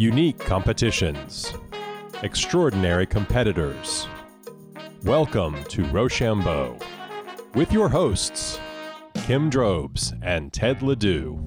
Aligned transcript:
Unique 0.00 0.38
competitions. 0.38 1.52
Extraordinary 2.22 3.04
competitors. 3.04 4.08
Welcome 5.02 5.62
to 5.64 5.84
Rochambeau 5.90 6.78
with 7.54 7.70
your 7.70 7.90
hosts, 7.90 8.58
Kim 9.12 9.50
Drobes 9.50 10.14
and 10.22 10.54
Ted 10.54 10.80
Ledoux. 10.80 11.38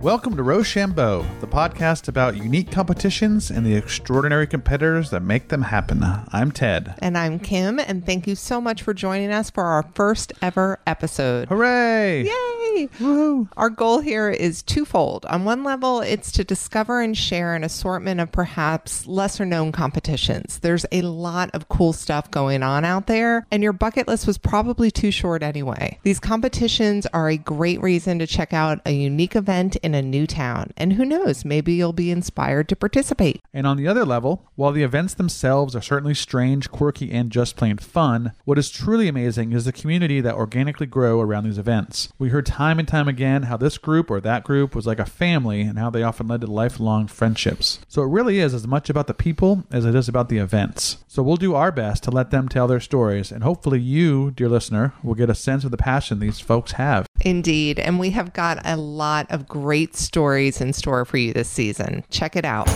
Welcome 0.00 0.34
to 0.38 0.42
Rochambeau, 0.42 1.26
the 1.42 1.46
podcast 1.46 2.08
about 2.08 2.34
unique 2.34 2.70
competitions 2.70 3.50
and 3.50 3.66
the 3.66 3.74
extraordinary 3.74 4.46
competitors 4.46 5.10
that 5.10 5.20
make 5.20 5.48
them 5.48 5.60
happen. 5.60 6.02
I'm 6.02 6.52
Ted. 6.52 6.94
And 7.00 7.18
I'm 7.18 7.38
Kim, 7.38 7.78
and 7.78 8.06
thank 8.06 8.26
you 8.26 8.34
so 8.34 8.62
much 8.62 8.82
for 8.82 8.94
joining 8.94 9.30
us 9.30 9.50
for 9.50 9.62
our 9.64 9.82
first 9.94 10.32
ever 10.40 10.80
episode. 10.86 11.48
Hooray! 11.48 12.22
Yay! 12.22 12.88
Woo! 12.98 13.48
Our 13.58 13.68
goal 13.68 14.00
here 14.00 14.30
is 14.30 14.62
twofold. 14.62 15.26
On 15.26 15.44
one 15.44 15.64
level, 15.64 16.00
it's 16.00 16.32
to 16.32 16.44
discover 16.44 17.02
and 17.02 17.14
share 17.14 17.54
an 17.54 17.62
assortment 17.62 18.20
of 18.20 18.32
perhaps 18.32 19.06
lesser 19.06 19.44
known 19.44 19.70
competitions. 19.70 20.60
There's 20.60 20.86
a 20.92 21.02
lot 21.02 21.50
of 21.52 21.68
cool 21.68 21.92
stuff 21.92 22.30
going 22.30 22.62
on 22.62 22.86
out 22.86 23.06
there, 23.06 23.46
and 23.50 23.62
your 23.62 23.74
bucket 23.74 24.08
list 24.08 24.26
was 24.26 24.38
probably 24.38 24.90
too 24.90 25.10
short 25.10 25.42
anyway. 25.42 25.98
These 26.04 26.20
competitions 26.20 27.06
are 27.12 27.28
a 27.28 27.36
great 27.36 27.82
reason 27.82 28.18
to 28.20 28.26
check 28.26 28.54
out 28.54 28.80
a 28.86 28.92
unique 28.92 29.36
event 29.36 29.76
in 29.76 29.89
a 29.94 30.02
new 30.02 30.26
town, 30.26 30.70
and 30.76 30.94
who 30.94 31.04
knows, 31.04 31.44
maybe 31.44 31.72
you'll 31.72 31.92
be 31.92 32.10
inspired 32.10 32.68
to 32.68 32.76
participate. 32.76 33.42
And 33.52 33.66
on 33.66 33.76
the 33.76 33.88
other 33.88 34.04
level, 34.04 34.48
while 34.56 34.72
the 34.72 34.82
events 34.82 35.14
themselves 35.14 35.74
are 35.74 35.82
certainly 35.82 36.14
strange, 36.14 36.70
quirky, 36.70 37.10
and 37.10 37.30
just 37.30 37.56
plain 37.56 37.78
fun, 37.78 38.32
what 38.44 38.58
is 38.58 38.70
truly 38.70 39.08
amazing 39.08 39.52
is 39.52 39.64
the 39.64 39.72
community 39.72 40.20
that 40.20 40.34
organically 40.34 40.86
grow 40.86 41.20
around 41.20 41.44
these 41.44 41.58
events. 41.58 42.12
We 42.18 42.28
heard 42.28 42.46
time 42.46 42.78
and 42.78 42.86
time 42.86 43.08
again 43.08 43.44
how 43.44 43.56
this 43.56 43.78
group 43.78 44.10
or 44.10 44.20
that 44.20 44.44
group 44.44 44.74
was 44.74 44.86
like 44.86 44.98
a 44.98 45.06
family 45.06 45.62
and 45.62 45.78
how 45.78 45.90
they 45.90 46.02
often 46.02 46.28
led 46.28 46.42
to 46.42 46.46
lifelong 46.46 47.06
friendships. 47.06 47.80
So 47.88 48.02
it 48.02 48.08
really 48.08 48.38
is 48.38 48.54
as 48.54 48.66
much 48.66 48.90
about 48.90 49.06
the 49.06 49.14
people 49.14 49.64
as 49.70 49.84
it 49.84 49.94
is 49.94 50.08
about 50.08 50.28
the 50.28 50.38
events. 50.38 50.98
So 51.08 51.22
we'll 51.22 51.36
do 51.36 51.54
our 51.54 51.72
best 51.72 52.02
to 52.04 52.10
let 52.10 52.30
them 52.30 52.48
tell 52.48 52.66
their 52.66 52.80
stories, 52.80 53.32
and 53.32 53.42
hopefully 53.42 53.80
you, 53.80 54.30
dear 54.32 54.48
listener, 54.48 54.92
will 55.02 55.14
get 55.14 55.30
a 55.30 55.34
sense 55.34 55.64
of 55.64 55.70
the 55.70 55.76
passion 55.76 56.18
these 56.18 56.40
folks 56.40 56.72
have. 56.72 57.06
Indeed, 57.22 57.78
and 57.78 57.98
we 57.98 58.10
have 58.10 58.32
got 58.32 58.60
a 58.64 58.76
lot 58.76 59.26
of 59.30 59.48
great 59.48 59.79
stories 59.88 60.60
in 60.60 60.72
store 60.72 61.04
for 61.04 61.16
you 61.16 61.32
this 61.32 61.48
season. 61.48 62.04
Check 62.10 62.36
it 62.36 62.44
out. 62.44 62.68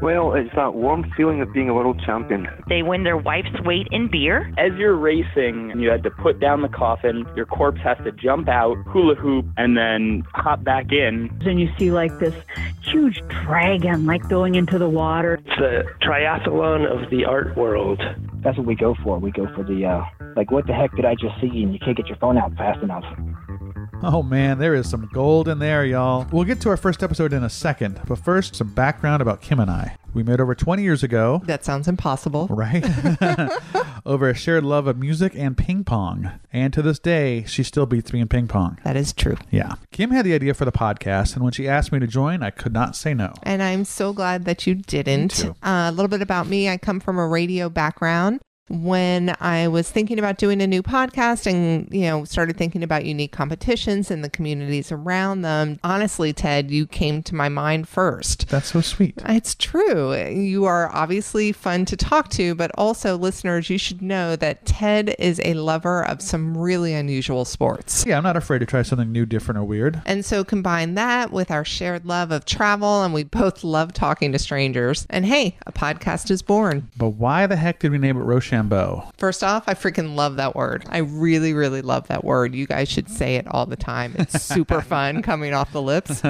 Well, 0.00 0.34
it's 0.34 0.54
that 0.54 0.74
warm 0.74 1.10
feeling 1.16 1.40
of 1.40 1.52
being 1.52 1.68
a 1.68 1.74
world 1.74 2.00
champion. 2.06 2.46
They 2.68 2.82
win 2.82 3.02
their 3.02 3.16
wife's 3.16 3.60
weight 3.64 3.88
in 3.90 4.08
beer. 4.08 4.52
As 4.56 4.72
you're 4.78 4.94
racing, 4.94 5.72
you 5.76 5.90
had 5.90 6.04
to 6.04 6.10
put 6.10 6.38
down 6.38 6.62
the 6.62 6.68
coffin, 6.68 7.26
your 7.34 7.46
corpse 7.46 7.80
has 7.80 7.98
to 8.04 8.12
jump 8.12 8.48
out, 8.48 8.76
hula 8.86 9.16
hoop, 9.16 9.44
and 9.56 9.76
then 9.76 10.24
hop 10.34 10.62
back 10.62 10.92
in. 10.92 11.36
and 11.44 11.60
you 11.60 11.68
see 11.78 11.90
like 11.90 12.16
this 12.20 12.34
huge 12.82 13.20
dragon 13.28 14.06
like 14.06 14.26
going 14.28 14.54
into 14.54 14.78
the 14.78 14.88
water. 14.88 15.34
It's 15.44 15.58
the 15.58 15.84
triathlon 16.00 16.86
of 16.86 17.10
the 17.10 17.24
art 17.24 17.56
world. 17.56 18.00
that's 18.40 18.56
what 18.56 18.66
we 18.66 18.76
go 18.76 18.94
for. 19.02 19.18
We 19.18 19.32
go 19.32 19.52
for 19.54 19.64
the 19.64 19.84
uh, 19.84 20.04
like, 20.36 20.52
what 20.52 20.68
the 20.68 20.74
heck 20.74 20.94
did 20.94 21.04
I 21.04 21.16
just 21.16 21.40
see? 21.40 21.62
And 21.64 21.72
you 21.72 21.80
can't 21.80 21.96
get 21.96 22.06
your 22.06 22.16
phone 22.18 22.38
out 22.38 22.54
fast 22.54 22.80
enough. 22.82 23.04
Oh 24.00 24.22
man, 24.22 24.58
there 24.58 24.74
is 24.74 24.88
some 24.88 25.08
gold 25.12 25.48
in 25.48 25.58
there, 25.58 25.84
y'all. 25.84 26.24
We'll 26.30 26.44
get 26.44 26.60
to 26.60 26.68
our 26.68 26.76
first 26.76 27.02
episode 27.02 27.32
in 27.32 27.42
a 27.42 27.50
second, 27.50 28.00
but 28.06 28.16
first, 28.18 28.54
some 28.54 28.72
background 28.72 29.20
about 29.22 29.40
Kim 29.40 29.58
and 29.58 29.68
I. 29.70 29.96
We 30.14 30.22
met 30.22 30.40
over 30.40 30.54
20 30.54 30.82
years 30.82 31.02
ago, 31.02 31.42
That 31.46 31.64
sounds 31.64 31.88
impossible. 31.88 32.46
right? 32.48 32.84
over 34.06 34.28
a 34.30 34.34
shared 34.34 34.64
love 34.64 34.86
of 34.86 34.98
music 34.98 35.32
and 35.34 35.56
ping 35.58 35.82
pong. 35.84 36.30
And 36.52 36.72
to 36.74 36.80
this 36.82 36.98
day, 36.98 37.44
she 37.46 37.62
still 37.62 37.86
beats 37.86 38.12
me 38.12 38.20
in 38.20 38.28
ping 38.28 38.46
pong. 38.46 38.78
That 38.84 38.96
is 38.96 39.12
true. 39.12 39.36
Yeah. 39.50 39.74
Kim 39.90 40.10
had 40.10 40.24
the 40.24 40.32
idea 40.34 40.54
for 40.54 40.64
the 40.64 40.72
podcast, 40.72 41.34
and 41.34 41.42
when 41.42 41.52
she 41.52 41.68
asked 41.68 41.90
me 41.92 41.98
to 41.98 42.06
join, 42.06 42.42
I 42.42 42.50
could 42.50 42.72
not 42.72 42.94
say 42.94 43.14
no. 43.14 43.32
And 43.42 43.62
I'm 43.62 43.84
so 43.84 44.12
glad 44.12 44.44
that 44.44 44.66
you 44.66 44.76
didn't. 44.76 45.44
Uh, 45.44 45.52
a 45.62 45.92
little 45.92 46.08
bit 46.08 46.22
about 46.22 46.46
me 46.46 46.68
I 46.68 46.76
come 46.78 47.00
from 47.00 47.18
a 47.18 47.26
radio 47.26 47.68
background. 47.68 48.40
When 48.68 49.34
I 49.40 49.68
was 49.68 49.90
thinking 49.90 50.18
about 50.18 50.38
doing 50.38 50.60
a 50.60 50.66
new 50.66 50.82
podcast 50.82 51.46
and, 51.46 51.88
you 51.92 52.02
know, 52.02 52.24
started 52.24 52.56
thinking 52.56 52.82
about 52.82 53.04
unique 53.04 53.32
competitions 53.32 54.10
and 54.10 54.22
the 54.22 54.30
communities 54.30 54.92
around 54.92 55.42
them, 55.42 55.78
honestly, 55.82 56.32
Ted, 56.32 56.70
you 56.70 56.86
came 56.86 57.22
to 57.24 57.34
my 57.34 57.48
mind 57.48 57.88
first. 57.88 58.48
That's 58.48 58.72
so 58.72 58.80
sweet. 58.80 59.14
It's 59.26 59.54
true. 59.54 60.14
You 60.14 60.64
are 60.66 60.94
obviously 60.94 61.52
fun 61.52 61.84
to 61.86 61.96
talk 61.96 62.28
to, 62.30 62.54
but 62.54 62.70
also, 62.76 63.16
listeners, 63.16 63.70
you 63.70 63.78
should 63.78 64.02
know 64.02 64.36
that 64.36 64.66
Ted 64.66 65.14
is 65.18 65.40
a 65.44 65.54
lover 65.54 66.04
of 66.04 66.20
some 66.20 66.56
really 66.56 66.92
unusual 66.94 67.44
sports. 67.44 68.04
Yeah, 68.06 68.18
I'm 68.18 68.22
not 68.22 68.36
afraid 68.36 68.58
to 68.58 68.66
try 68.66 68.82
something 68.82 69.10
new, 69.10 69.26
different, 69.26 69.58
or 69.58 69.64
weird. 69.64 70.02
And 70.06 70.24
so 70.24 70.44
combine 70.44 70.94
that 70.94 71.32
with 71.32 71.50
our 71.50 71.64
shared 71.64 72.04
love 72.04 72.30
of 72.30 72.44
travel, 72.44 73.02
and 73.02 73.14
we 73.14 73.24
both 73.24 73.64
love 73.64 73.92
talking 73.92 74.32
to 74.32 74.38
strangers. 74.38 75.06
And 75.10 75.24
hey, 75.24 75.56
a 75.66 75.72
podcast 75.72 76.30
is 76.30 76.42
born. 76.42 76.90
But 76.96 77.10
why 77.10 77.46
the 77.46 77.56
heck 77.56 77.80
did 77.80 77.92
we 77.92 77.98
name 77.98 78.18
it 78.18 78.24
Rochambeau? 78.58 79.10
First 79.16 79.44
off, 79.44 79.64
I 79.68 79.74
freaking 79.74 80.16
love 80.16 80.36
that 80.36 80.56
word. 80.56 80.84
I 80.88 80.98
really, 80.98 81.52
really 81.52 81.82
love 81.82 82.08
that 82.08 82.24
word. 82.24 82.54
You 82.54 82.66
guys 82.66 82.88
should 82.88 83.08
say 83.08 83.36
it 83.36 83.46
all 83.48 83.66
the 83.66 83.76
time. 83.76 84.16
It's 84.18 84.42
super 84.42 84.80
fun 84.88 85.22
coming 85.22 85.54
off 85.54 85.72
the 85.72 85.82
lips. 85.82 86.22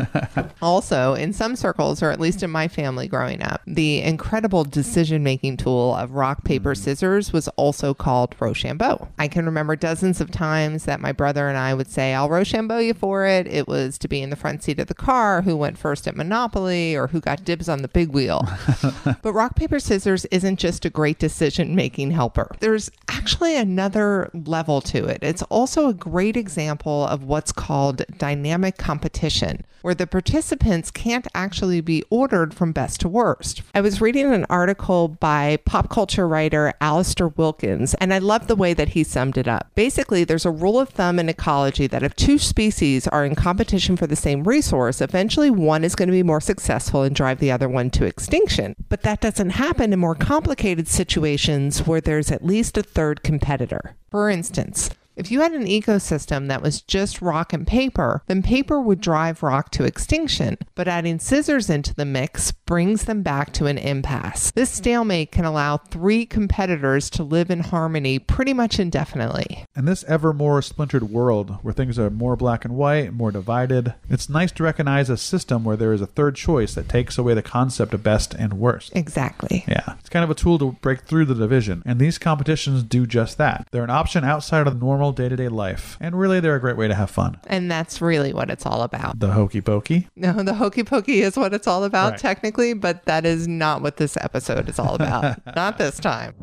Also, 0.60 1.14
in 1.14 1.32
some 1.32 1.56
circles, 1.56 2.02
or 2.02 2.10
at 2.10 2.20
least 2.20 2.42
in 2.42 2.50
my 2.50 2.68
family 2.68 3.08
growing 3.08 3.42
up, 3.42 3.62
the 3.66 4.02
incredible 4.02 4.64
decision 4.64 5.22
making 5.22 5.56
tool 5.56 5.94
of 5.94 6.12
rock, 6.12 6.44
paper, 6.44 6.70
hmm. 6.70 6.82
scissors 6.82 7.32
was 7.32 7.48
also 7.48 7.94
called 7.94 8.34
Rochambeau. 8.38 9.08
I 9.18 9.28
can 9.28 9.46
remember 9.46 9.76
dozens 9.76 10.20
of 10.20 10.30
times 10.30 10.84
that 10.84 11.00
my 11.00 11.12
brother 11.12 11.48
and 11.48 11.56
I 11.56 11.74
would 11.74 11.88
say, 11.88 12.12
I'll 12.14 12.28
Rochambeau 12.28 12.78
you 12.78 12.94
for 12.94 13.26
it. 13.26 13.46
It 13.46 13.66
was 13.66 13.98
to 13.98 14.08
be 14.08 14.20
in 14.20 14.30
the 14.30 14.36
front 14.36 14.62
seat 14.62 14.78
of 14.78 14.88
the 14.88 14.94
car, 14.94 15.42
who 15.42 15.56
went 15.56 15.78
first 15.78 16.06
at 16.06 16.16
Monopoly, 16.16 16.94
or 16.94 17.08
who 17.08 17.20
got 17.20 17.44
dibs 17.44 17.68
on 17.68 17.82
the 17.82 17.88
big 17.88 18.10
wheel. 18.10 18.46
but 19.22 19.32
rock, 19.32 19.56
paper, 19.56 19.78
scissors 19.78 20.26
isn't 20.26 20.58
just 20.58 20.84
a 20.84 20.90
great 20.90 21.18
decision 21.18 21.74
making 21.74 22.10
helper. 22.18 22.50
There's 22.58 22.90
actually 23.08 23.56
another 23.56 24.28
level 24.34 24.80
to 24.80 25.04
it. 25.06 25.20
It's 25.22 25.44
also 25.44 25.88
a 25.88 25.94
great 25.94 26.36
example 26.36 27.06
of 27.06 27.22
what's 27.22 27.52
called 27.52 28.02
dynamic 28.18 28.76
competition, 28.76 29.64
where 29.82 29.94
the 29.94 30.08
participants 30.08 30.90
can't 30.90 31.28
actually 31.32 31.80
be 31.80 32.02
ordered 32.10 32.52
from 32.52 32.72
best 32.72 33.00
to 33.02 33.08
worst. 33.08 33.62
I 33.72 33.82
was 33.82 34.00
reading 34.00 34.34
an 34.34 34.46
article 34.50 35.06
by 35.06 35.58
pop 35.64 35.90
culture 35.90 36.26
writer 36.26 36.74
Alistair 36.80 37.28
Wilkins, 37.28 37.94
and 37.94 38.12
I 38.12 38.18
love 38.18 38.48
the 38.48 38.56
way 38.56 38.74
that 38.74 38.88
he 38.88 39.04
summed 39.04 39.38
it 39.38 39.46
up. 39.46 39.70
Basically, 39.76 40.24
there's 40.24 40.44
a 40.44 40.50
rule 40.50 40.80
of 40.80 40.88
thumb 40.88 41.20
in 41.20 41.28
ecology 41.28 41.86
that 41.86 42.02
if 42.02 42.16
two 42.16 42.36
species 42.36 43.06
are 43.06 43.24
in 43.24 43.36
competition 43.36 43.96
for 43.96 44.08
the 44.08 44.16
same 44.16 44.42
resource, 44.42 45.00
eventually 45.00 45.50
one 45.50 45.84
is 45.84 45.94
going 45.94 46.08
to 46.08 46.12
be 46.12 46.24
more 46.24 46.40
successful 46.40 47.04
and 47.04 47.14
drive 47.14 47.38
the 47.38 47.52
other 47.52 47.68
one 47.68 47.90
to 47.90 48.04
extinction. 48.04 48.74
But 48.88 49.02
that 49.02 49.20
doesn't 49.20 49.50
happen 49.50 49.92
in 49.92 50.00
more 50.00 50.16
complicated 50.16 50.88
situations 50.88 51.86
where 51.86 52.00
there's 52.08 52.32
at 52.32 52.42
least 52.42 52.78
a 52.78 52.82
third 52.82 53.22
competitor. 53.22 53.94
For 54.10 54.30
instance, 54.30 54.88
if 55.18 55.32
you 55.32 55.40
had 55.40 55.52
an 55.52 55.66
ecosystem 55.66 56.46
that 56.46 56.62
was 56.62 56.80
just 56.80 57.20
rock 57.20 57.52
and 57.52 57.66
paper, 57.66 58.22
then 58.28 58.40
paper 58.40 58.80
would 58.80 59.00
drive 59.00 59.42
rock 59.42 59.70
to 59.72 59.84
extinction. 59.84 60.56
But 60.76 60.86
adding 60.86 61.18
scissors 61.18 61.68
into 61.68 61.92
the 61.92 62.04
mix 62.04 62.52
brings 62.52 63.04
them 63.04 63.22
back 63.22 63.52
to 63.54 63.66
an 63.66 63.78
impasse. 63.78 64.52
This 64.52 64.70
stalemate 64.70 65.32
can 65.32 65.44
allow 65.44 65.78
three 65.78 66.24
competitors 66.24 67.10
to 67.10 67.24
live 67.24 67.50
in 67.50 67.60
harmony 67.60 68.20
pretty 68.20 68.52
much 68.52 68.78
indefinitely. 68.78 69.64
In 69.74 69.86
this 69.86 70.04
ever 70.04 70.32
more 70.32 70.62
splintered 70.62 71.10
world 71.10 71.58
where 71.62 71.74
things 71.74 71.98
are 71.98 72.10
more 72.10 72.36
black 72.36 72.64
and 72.64 72.76
white, 72.76 73.12
more 73.12 73.32
divided, 73.32 73.94
it's 74.08 74.28
nice 74.28 74.52
to 74.52 74.62
recognize 74.62 75.10
a 75.10 75.16
system 75.16 75.64
where 75.64 75.76
there 75.76 75.92
is 75.92 76.00
a 76.00 76.06
third 76.06 76.36
choice 76.36 76.74
that 76.74 76.88
takes 76.88 77.18
away 77.18 77.34
the 77.34 77.42
concept 77.42 77.92
of 77.92 78.04
best 78.04 78.34
and 78.34 78.54
worst. 78.54 78.94
Exactly. 78.94 79.64
Yeah, 79.66 79.94
it's 79.98 80.08
kind 80.08 80.22
of 80.22 80.30
a 80.30 80.34
tool 80.34 80.58
to 80.60 80.72
break 80.80 81.00
through 81.00 81.24
the 81.24 81.34
division, 81.34 81.82
and 81.84 81.98
these 81.98 82.18
competitions 82.18 82.84
do 82.84 83.04
just 83.04 83.36
that. 83.38 83.66
They're 83.72 83.82
an 83.82 83.90
option 83.90 84.22
outside 84.22 84.66
of 84.66 84.74
the 84.74 84.78
normal 84.78 85.07
day 85.12 85.28
to 85.28 85.36
day 85.36 85.48
life, 85.48 85.96
and 86.00 86.18
really 86.18 86.40
they're 86.40 86.54
a 86.56 86.60
great 86.60 86.76
way 86.76 86.88
to 86.88 86.94
have 86.94 87.10
fun. 87.10 87.38
And 87.46 87.70
that's 87.70 88.00
really 88.00 88.32
what 88.32 88.50
it's 88.50 88.66
all 88.66 88.82
about. 88.82 89.18
The 89.18 89.32
hokey 89.32 89.60
pokey. 89.60 90.08
No, 90.16 90.32
the 90.42 90.54
hokey 90.54 90.84
pokey 90.84 91.20
is 91.22 91.36
what 91.36 91.52
it's 91.54 91.66
all 91.66 91.84
about, 91.84 92.12
Right. 92.12 92.20
technically, 92.20 92.74
but 92.74 93.04
that 93.06 93.24
is 93.26 93.46
not 93.48 93.82
what 93.82 93.96
this 93.96 94.16
episode 94.20 94.68
is 94.68 94.78
all 94.78 94.94
about. 94.94 95.40
not 95.56 95.78
this 95.78 95.98
time. 95.98 96.34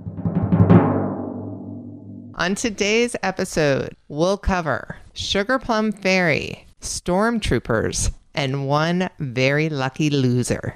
On 2.37 2.53
today's 2.53 3.15
episode, 3.23 3.95
we'll 4.09 4.37
cover 4.37 4.97
Sugar 5.13 5.57
Plum 5.57 5.91
Fairy, 5.93 6.67
Stormtroopers, 6.81 8.11
and 8.33 8.67
one 8.67 9.09
very 9.19 9.69
lucky 9.69 10.09
loser. 10.09 10.75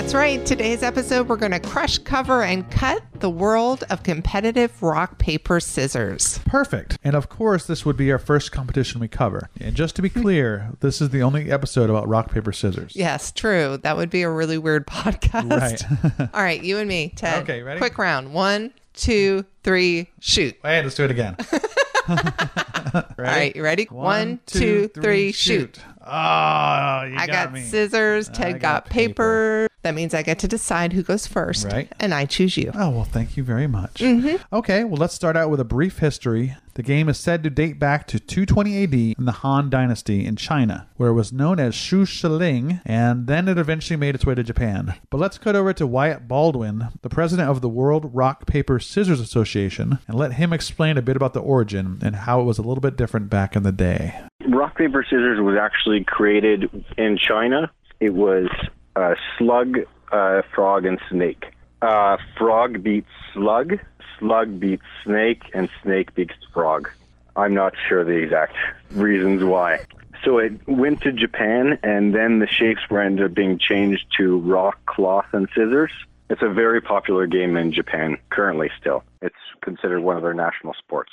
That's 0.00 0.14
right. 0.14 0.46
Today's 0.46 0.82
episode, 0.82 1.28
we're 1.28 1.36
going 1.36 1.52
to 1.52 1.60
crush, 1.60 1.98
cover, 1.98 2.42
and 2.42 2.68
cut 2.70 3.02
the 3.16 3.28
world 3.28 3.84
of 3.90 4.02
competitive 4.02 4.82
rock, 4.82 5.18
paper, 5.18 5.60
scissors. 5.60 6.38
Perfect. 6.46 6.96
And 7.04 7.14
of 7.14 7.28
course, 7.28 7.66
this 7.66 7.84
would 7.84 7.98
be 7.98 8.10
our 8.10 8.18
first 8.18 8.50
competition 8.50 8.98
we 8.98 9.08
cover. 9.08 9.50
And 9.60 9.74
just 9.76 9.96
to 9.96 10.02
be 10.02 10.08
clear, 10.08 10.70
this 10.80 11.02
is 11.02 11.10
the 11.10 11.22
only 11.22 11.50
episode 11.50 11.90
about 11.90 12.08
rock, 12.08 12.32
paper, 12.32 12.50
scissors. 12.50 12.96
Yes, 12.96 13.30
true. 13.30 13.76
That 13.82 13.98
would 13.98 14.08
be 14.08 14.22
a 14.22 14.30
really 14.30 14.56
weird 14.56 14.86
podcast. 14.86 15.50
Right. 15.50 16.30
All 16.34 16.42
right, 16.42 16.64
you 16.64 16.78
and 16.78 16.88
me, 16.88 17.12
Ted. 17.14 17.42
Okay, 17.42 17.60
ready? 17.62 17.78
Quick 17.78 17.98
round. 17.98 18.32
One, 18.32 18.72
two, 18.94 19.44
three, 19.64 20.08
shoot. 20.18 20.56
Wait, 20.64 20.82
let's 20.82 20.94
do 20.94 21.04
it 21.04 21.10
again. 21.10 21.36
All 22.08 23.02
right, 23.18 23.54
you 23.54 23.62
ready? 23.62 23.84
One, 23.84 24.40
two, 24.46 24.88
three, 24.88 25.30
shoot. 25.32 25.78
Oh, 26.12 27.04
you 27.04 27.16
I 27.16 27.26
got, 27.28 27.52
me. 27.52 27.62
scissors. 27.62 28.28
Ted 28.28 28.54
got 28.54 28.84
got, 28.84 28.90
paper. 28.90 29.68
That 29.82 29.94
means 29.94 30.12
I 30.12 30.22
get 30.22 30.40
to 30.40 30.48
decide 30.48 30.92
who 30.92 31.02
goes 31.02 31.26
first. 31.26 31.66
Right. 31.66 31.90
And 32.00 32.12
I 32.12 32.26
choose 32.26 32.56
you. 32.56 32.72
Oh, 32.74 32.90
well, 32.90 33.04
thank 33.04 33.36
you 33.36 33.44
very 33.44 33.66
much. 33.66 33.94
Mm-hmm. 33.94 34.42
Okay, 34.52 34.84
well, 34.84 34.98
let's 34.98 35.14
start 35.14 35.36
out 35.36 35.50
with 35.50 35.60
a 35.60 35.64
brief 35.64 35.98
history. 36.00 36.56
The 36.74 36.82
game 36.82 37.08
is 37.08 37.18
said 37.18 37.42
to 37.44 37.50
date 37.50 37.78
back 37.78 38.06
to 38.08 38.18
220 38.18 38.84
AD 38.84 38.94
in 39.18 39.24
the 39.24 39.32
Han 39.32 39.70
Dynasty 39.70 40.26
in 40.26 40.36
China, 40.36 40.88
where 40.96 41.10
it 41.10 41.14
was 41.14 41.32
known 41.32 41.58
as 41.60 41.74
Shu 41.74 42.04
Shiling, 42.04 42.80
and 42.84 43.26
then 43.26 43.48
it 43.48 43.58
eventually 43.58 43.96
made 43.96 44.14
its 44.14 44.26
way 44.26 44.34
to 44.34 44.42
Japan. 44.42 44.94
But 45.10 45.18
let's 45.18 45.38
cut 45.38 45.56
over 45.56 45.72
to 45.72 45.86
Wyatt 45.86 46.28
Baldwin, 46.28 46.88
the 47.02 47.08
president 47.08 47.48
of 47.48 47.60
the 47.60 47.68
World 47.68 48.10
Rock, 48.14 48.46
Paper, 48.46 48.80
Scissors 48.80 49.20
Association, 49.20 49.98
and 50.06 50.16
let 50.16 50.34
him 50.34 50.52
explain 50.52 50.98
a 50.98 51.02
bit 51.02 51.16
about 51.16 51.34
the 51.34 51.40
origin 51.40 51.98
and 52.02 52.16
how 52.16 52.40
it 52.40 52.44
was 52.44 52.58
a 52.58 52.62
little 52.62 52.82
bit 52.82 52.96
different 52.96 53.30
back 53.30 53.56
in 53.56 53.62
the 53.62 53.72
day. 53.72 54.20
Rock, 54.60 54.76
paper, 54.76 55.02
scissors 55.02 55.40
was 55.40 55.56
actually 55.56 56.04
created 56.04 56.84
in 56.98 57.16
China. 57.16 57.70
It 57.98 58.10
was 58.10 58.46
slug, 59.38 59.78
frog, 60.54 60.84
and 60.84 61.00
snake. 61.08 61.46
Frog 61.80 62.82
beats 62.82 63.08
slug, 63.32 63.78
slug 64.18 64.60
beats 64.60 64.82
snake, 65.02 65.44
and 65.54 65.70
snake 65.82 66.14
beats 66.14 66.34
frog. 66.52 66.90
I'm 67.34 67.54
not 67.54 67.72
sure 67.88 68.04
the 68.04 68.12
exact 68.12 68.54
reasons 68.90 69.42
why. 69.42 69.80
So 70.26 70.36
it 70.36 70.52
went 70.68 71.00
to 71.04 71.12
Japan, 71.12 71.78
and 71.82 72.14
then 72.14 72.40
the 72.40 72.46
shapes 72.46 72.82
were 72.90 73.00
ended 73.00 73.24
up 73.24 73.32
being 73.32 73.58
changed 73.58 74.04
to 74.18 74.40
rock, 74.40 74.84
cloth, 74.84 75.24
and 75.32 75.48
scissors. 75.54 75.90
It's 76.28 76.42
a 76.42 76.50
very 76.50 76.82
popular 76.82 77.26
game 77.26 77.56
in 77.56 77.72
Japan 77.72 78.18
currently 78.28 78.70
still. 78.78 79.04
It's 79.22 79.34
considered 79.62 80.00
one 80.00 80.18
of 80.18 80.22
their 80.22 80.34
national 80.34 80.74
sports. 80.74 81.12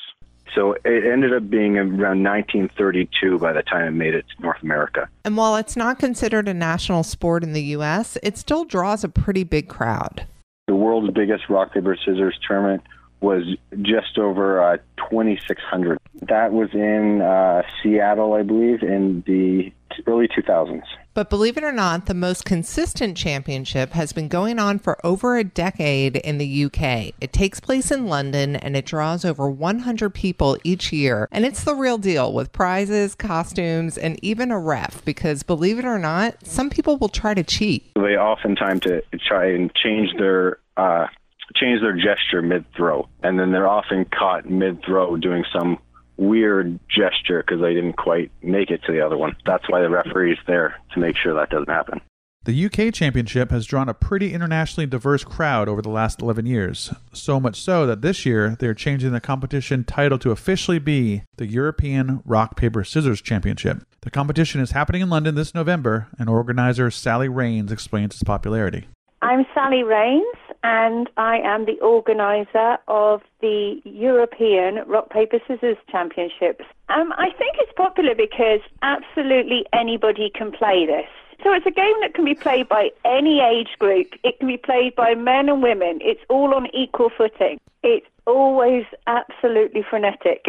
So 0.53 0.73
it 0.85 1.05
ended 1.05 1.33
up 1.33 1.49
being 1.49 1.77
around 1.77 2.23
1932 2.23 3.39
by 3.39 3.53
the 3.53 3.61
time 3.63 3.88
it 3.88 3.91
made 3.91 4.13
it 4.15 4.25
to 4.35 4.41
North 4.41 4.61
America. 4.61 5.09
And 5.23 5.38
while 5.38 5.55
it's 5.55 5.75
not 5.75 5.99
considered 5.99 6.47
a 6.47 6.53
national 6.53 7.03
sport 7.03 7.44
in 7.44 7.53
the 7.53 7.63
U.S., 7.63 8.17
it 8.23 8.38
still 8.38 8.65
draws 8.65 9.03
a 9.03 9.09
pretty 9.09 9.44
big 9.44 9.67
crowd. 9.67 10.27
The 10.67 10.75
world's 10.75 11.13
biggest 11.13 11.49
rock, 11.49 11.73
paper, 11.73 11.95
scissors 11.95 12.38
tournament 12.45 12.83
was 13.19 13.44
just 13.81 14.17
over 14.17 14.61
uh, 14.61 14.77
2,600. 15.09 15.97
That 16.21 16.51
was 16.51 16.69
in 16.73 17.21
uh, 17.21 17.63
Seattle, 17.81 18.33
I 18.33 18.44
believe, 18.44 18.83
in 18.83 19.23
the 19.25 19.71
early 20.05 20.27
2000s. 20.27 20.83
But 21.13 21.31
believe 21.31 21.57
it 21.57 21.63
or 21.63 21.71
not, 21.71 22.05
the 22.05 22.13
most 22.13 22.45
consistent 22.45 23.17
championship 23.17 23.94
has 23.94 24.13
been 24.13 24.27
going 24.27 24.59
on 24.59 24.77
for 24.77 25.03
over 25.03 25.35
a 25.35 25.44
decade 25.44 26.17
in 26.17 26.38
the 26.38 26.65
UK. 26.65 27.13
It 27.19 27.33
takes 27.33 27.59
place 27.59 27.89
in 27.89 28.05
London 28.05 28.55
and 28.55 28.77
it 28.77 28.85
draws 28.85 29.25
over 29.25 29.49
100 29.49 30.13
people 30.13 30.57
each 30.63 30.94
year. 30.94 31.27
And 31.31 31.44
it's 31.44 31.63
the 31.63 31.73
real 31.73 31.97
deal 31.97 32.33
with 32.33 32.51
prizes, 32.51 33.15
costumes, 33.15 33.97
and 33.97 34.19
even 34.23 34.51
a 34.51 34.59
ref 34.59 35.03
because 35.05 35.41
believe 35.41 35.79
it 35.79 35.85
or 35.85 35.97
not, 35.97 36.45
some 36.45 36.69
people 36.69 36.97
will 36.97 37.09
try 37.09 37.33
to 37.33 37.44
cheat. 37.44 37.91
They 37.95 38.15
oftentimes 38.15 38.81
to 38.81 39.01
try 39.27 39.51
and 39.51 39.73
change 39.73 40.11
their 40.19 40.59
uh, 40.77 41.07
change 41.55 41.81
their 41.81 41.95
gesture 41.95 42.41
mid 42.41 42.65
throw, 42.75 43.07
and 43.23 43.39
then 43.39 43.51
they're 43.51 43.67
often 43.67 44.05
caught 44.05 44.49
mid 44.49 44.83
throw 44.83 45.17
doing 45.17 45.44
some 45.51 45.79
weird 46.17 46.79
gesture 46.89 47.43
because 47.45 47.61
they 47.61 47.73
didn't 47.73 47.93
quite 47.93 48.31
make 48.41 48.69
it 48.71 48.83
to 48.85 48.91
the 48.91 49.05
other 49.05 49.17
one. 49.17 49.35
That's 49.45 49.69
why 49.69 49.81
the 49.81 49.89
referee's 49.89 50.37
there 50.47 50.75
to 50.93 50.99
make 50.99 51.15
sure 51.15 51.33
that 51.35 51.49
doesn't 51.49 51.69
happen. 51.69 52.01
The 52.47 52.65
UK 52.65 52.93
Championship 52.93 53.51
has 53.51 53.65
drawn 53.65 53.89
a 53.89 53.93
pretty 53.93 54.33
internationally 54.33 54.87
diverse 54.87 55.25
crowd 55.25 55.67
over 55.67 55.81
the 55.81 55.89
last 55.89 56.21
11 56.21 56.45
years, 56.45 56.93
so 57.11 57.41
much 57.41 57.59
so 57.59 57.85
that 57.85 58.01
this 58.01 58.25
year 58.25 58.55
they're 58.57 58.73
changing 58.73 59.11
the 59.11 59.19
competition 59.19 59.83
title 59.83 60.17
to 60.19 60.31
officially 60.31 60.79
be 60.79 61.23
the 61.35 61.45
European 61.45 62.21
Rock 62.23 62.55
Paper 62.55 62.85
Scissors 62.85 63.21
Championship. 63.21 63.83
The 63.99 64.09
competition 64.09 64.61
is 64.61 64.71
happening 64.71 65.01
in 65.01 65.09
London 65.09 65.35
this 65.35 65.53
November, 65.53 66.07
and 66.17 66.29
organizer 66.29 66.89
Sally 66.89 67.27
Rains 67.27 67.69
explains 67.69 68.13
its 68.13 68.23
popularity. 68.23 68.87
I'm 69.27 69.45
Sally 69.53 69.83
Rains, 69.83 70.38
and 70.63 71.09
I 71.18 71.39
am 71.39 71.65
the 71.65 71.77
organizer 71.81 72.77
of 72.88 73.21
the 73.41 73.81
European 73.83 74.88
Rock, 74.88 75.09
Paper, 75.09 75.39
Scissors 75.45 75.75
Championships. 75.91 76.63
Um, 76.88 77.12
I 77.18 77.31
think 77.38 77.57
it's 77.59 77.74
popular 77.75 78.15
because 78.15 78.62
absolutely 78.83 79.65
anybody 79.74 80.31
can 80.33 80.53
play 80.53 80.85
this. 80.85 81.09
So 81.44 81.51
it's 81.51 81.65
a 81.65 81.71
game 81.71 81.95
that 82.00 82.13
can 82.13 82.24
be 82.24 82.35
played 82.35 82.69
by 82.69 82.91
any 83.03 83.41
age 83.41 83.77
group. 83.79 84.07
It 84.24 84.39
can 84.39 84.47
be 84.47 84.56
played 84.56 84.95
by 84.95 85.13
men 85.13 85.50
and 85.50 85.62
women. 85.62 86.00
It's 86.01 86.21
all 86.30 86.53
on 86.56 86.68
equal 86.73 87.09
footing. 87.09 87.59
It's 87.83 88.07
always 88.25 88.85
absolutely 89.07 89.83
frenetic. 89.89 90.44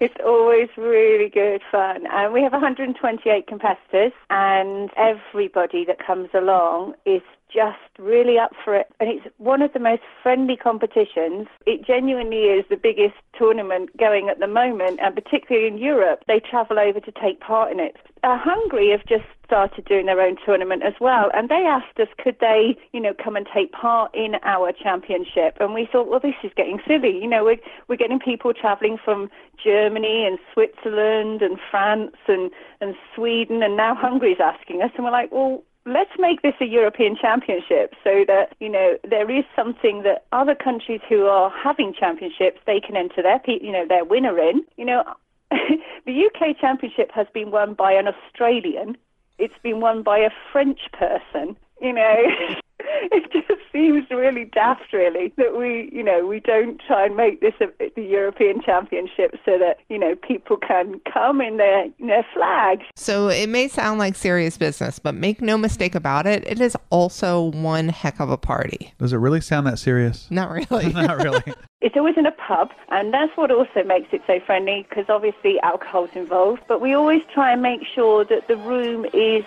it's 0.00 0.16
always 0.26 0.68
really 0.76 1.28
good 1.28 1.62
fun. 1.70 2.08
And 2.10 2.32
we 2.32 2.42
have 2.42 2.52
128 2.52 3.46
competitors, 3.46 4.12
and 4.28 4.90
everybody 4.96 5.84
that 5.84 6.04
comes 6.04 6.30
along 6.34 6.94
is 7.06 7.22
just 7.52 7.78
really 7.98 8.38
up 8.38 8.52
for 8.64 8.74
it. 8.74 8.86
And 9.00 9.08
it's 9.08 9.26
one 9.38 9.62
of 9.62 9.72
the 9.72 9.78
most 9.78 10.02
friendly 10.22 10.56
competitions. 10.56 11.48
It 11.66 11.84
genuinely 11.86 12.44
is 12.44 12.64
the 12.68 12.76
biggest 12.76 13.14
tournament 13.36 13.96
going 13.96 14.28
at 14.28 14.38
the 14.38 14.46
moment, 14.46 15.00
and 15.02 15.14
particularly 15.14 15.66
in 15.66 15.78
Europe, 15.78 16.24
they 16.26 16.40
travel 16.40 16.78
over 16.78 17.00
to 17.00 17.12
take 17.12 17.40
part 17.40 17.72
in 17.72 17.80
it. 17.80 17.96
Uh, 18.22 18.36
Hungary 18.38 18.90
have 18.90 19.06
just 19.06 19.24
started 19.44 19.84
doing 19.86 20.06
their 20.06 20.20
own 20.20 20.36
tournament 20.44 20.82
as 20.84 20.92
well, 21.00 21.30
and 21.34 21.48
they 21.48 21.66
asked 21.66 21.98
us 21.98 22.08
could 22.22 22.36
they, 22.40 22.76
you 22.92 23.00
know, 23.00 23.14
come 23.22 23.34
and 23.34 23.46
take 23.52 23.72
part 23.72 24.14
in 24.14 24.36
our 24.44 24.72
championship. 24.72 25.56
And 25.58 25.74
we 25.74 25.88
thought, 25.90 26.08
well, 26.08 26.20
this 26.20 26.34
is 26.44 26.52
getting 26.56 26.80
silly. 26.86 27.18
You 27.20 27.28
know, 27.28 27.44
we're 27.44 27.56
we're 27.88 27.96
getting 27.96 28.20
people 28.20 28.52
travelling 28.52 28.98
from 29.02 29.30
Germany 29.62 30.26
and 30.26 30.38
Switzerland 30.52 31.42
and 31.42 31.58
France 31.70 32.16
and 32.28 32.50
and 32.80 32.94
Sweden, 33.14 33.62
and 33.62 33.76
now 33.76 33.94
Hungary's 33.94 34.40
asking 34.40 34.82
us, 34.82 34.90
and 34.94 35.04
we're 35.04 35.10
like, 35.10 35.32
well 35.32 35.64
let's 35.92 36.10
make 36.18 36.42
this 36.42 36.54
a 36.60 36.64
European 36.64 37.16
championship 37.20 37.94
so 38.04 38.24
that, 38.26 38.54
you 38.60 38.68
know, 38.68 38.96
there 39.08 39.30
is 39.30 39.44
something 39.56 40.02
that 40.02 40.24
other 40.32 40.54
countries 40.54 41.00
who 41.08 41.26
are 41.26 41.50
having 41.50 41.92
championships, 41.92 42.60
they 42.66 42.80
can 42.80 42.96
enter 42.96 43.22
their, 43.22 43.40
you 43.46 43.72
know, 43.72 43.86
their 43.86 44.04
winner 44.04 44.38
in. 44.38 44.64
You 44.76 44.84
know, 44.84 45.04
the 45.50 46.26
UK 46.26 46.58
championship 46.60 47.10
has 47.12 47.26
been 47.34 47.50
won 47.50 47.74
by 47.74 47.92
an 47.92 48.06
Australian. 48.08 48.96
It's 49.38 49.58
been 49.62 49.80
won 49.80 50.02
by 50.02 50.18
a 50.18 50.30
French 50.52 50.80
person. 50.92 51.56
You 51.80 51.92
know, 51.92 52.16
it 53.12 53.30
just 53.32 53.60
seems 53.72 54.08
really 54.10 54.44
daft, 54.44 54.92
really, 54.92 55.32
that 55.36 55.56
we, 55.56 55.90
you 55.92 56.02
know, 56.02 56.26
we 56.26 56.40
don't 56.40 56.80
try 56.86 57.06
and 57.06 57.16
make 57.16 57.40
this 57.40 57.54
a, 57.60 57.66
the 57.94 58.02
European 58.02 58.60
Championship 58.62 59.36
so 59.44 59.58
that 59.58 59.78
you 59.88 59.98
know 59.98 60.14
people 60.16 60.56
can 60.56 61.00
come 61.12 61.40
in 61.40 61.56
their 61.56 61.84
in 61.98 62.06
their 62.08 62.26
flag. 62.34 62.80
So 62.96 63.28
it 63.28 63.48
may 63.48 63.68
sound 63.68 63.98
like 63.98 64.16
serious 64.16 64.56
business, 64.56 64.98
but 64.98 65.14
make 65.14 65.40
no 65.40 65.56
mistake 65.56 65.94
about 65.94 66.26
it, 66.26 66.44
it 66.46 66.60
is 66.60 66.76
also 66.90 67.50
one 67.52 67.88
heck 67.88 68.20
of 68.20 68.30
a 68.30 68.38
party. 68.38 68.92
Does 68.98 69.12
it 69.12 69.18
really 69.18 69.40
sound 69.40 69.66
that 69.66 69.78
serious? 69.78 70.26
Not 70.30 70.50
really. 70.50 70.92
Not 70.92 71.18
really. 71.18 71.42
It's 71.82 71.96
always 71.96 72.18
in 72.18 72.26
a 72.26 72.32
pub, 72.32 72.68
and 72.90 73.10
that's 73.14 73.34
what 73.38 73.50
also 73.50 73.82
makes 73.86 74.08
it 74.12 74.20
so 74.26 74.38
friendly 74.44 74.84
because 74.86 75.06
obviously 75.08 75.58
alcohol's 75.62 76.10
involved. 76.12 76.60
But 76.68 76.82
we 76.82 76.92
always 76.92 77.22
try 77.32 77.52
and 77.54 77.62
make 77.62 77.80
sure 77.86 78.22
that 78.26 78.48
the 78.48 78.58
room 78.58 79.06
is 79.14 79.44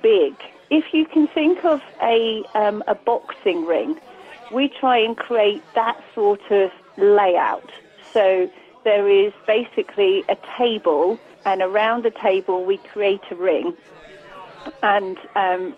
big 0.00 0.32
if 0.70 0.92
you 0.92 1.06
can 1.06 1.28
think 1.28 1.64
of 1.64 1.80
a, 2.02 2.42
um, 2.54 2.82
a 2.86 2.94
boxing 2.94 3.66
ring, 3.66 3.98
we 4.52 4.68
try 4.68 4.98
and 4.98 5.16
create 5.16 5.62
that 5.74 6.02
sort 6.14 6.50
of 6.50 6.70
layout. 6.96 7.70
So 8.12 8.50
there 8.84 9.08
is 9.08 9.32
basically 9.46 10.24
a 10.28 10.36
table, 10.56 11.18
and 11.44 11.62
around 11.62 12.04
the 12.04 12.10
table 12.10 12.64
we 12.64 12.78
create 12.78 13.22
a 13.30 13.34
ring. 13.34 13.76
And 14.82 15.16
um, 15.34 15.74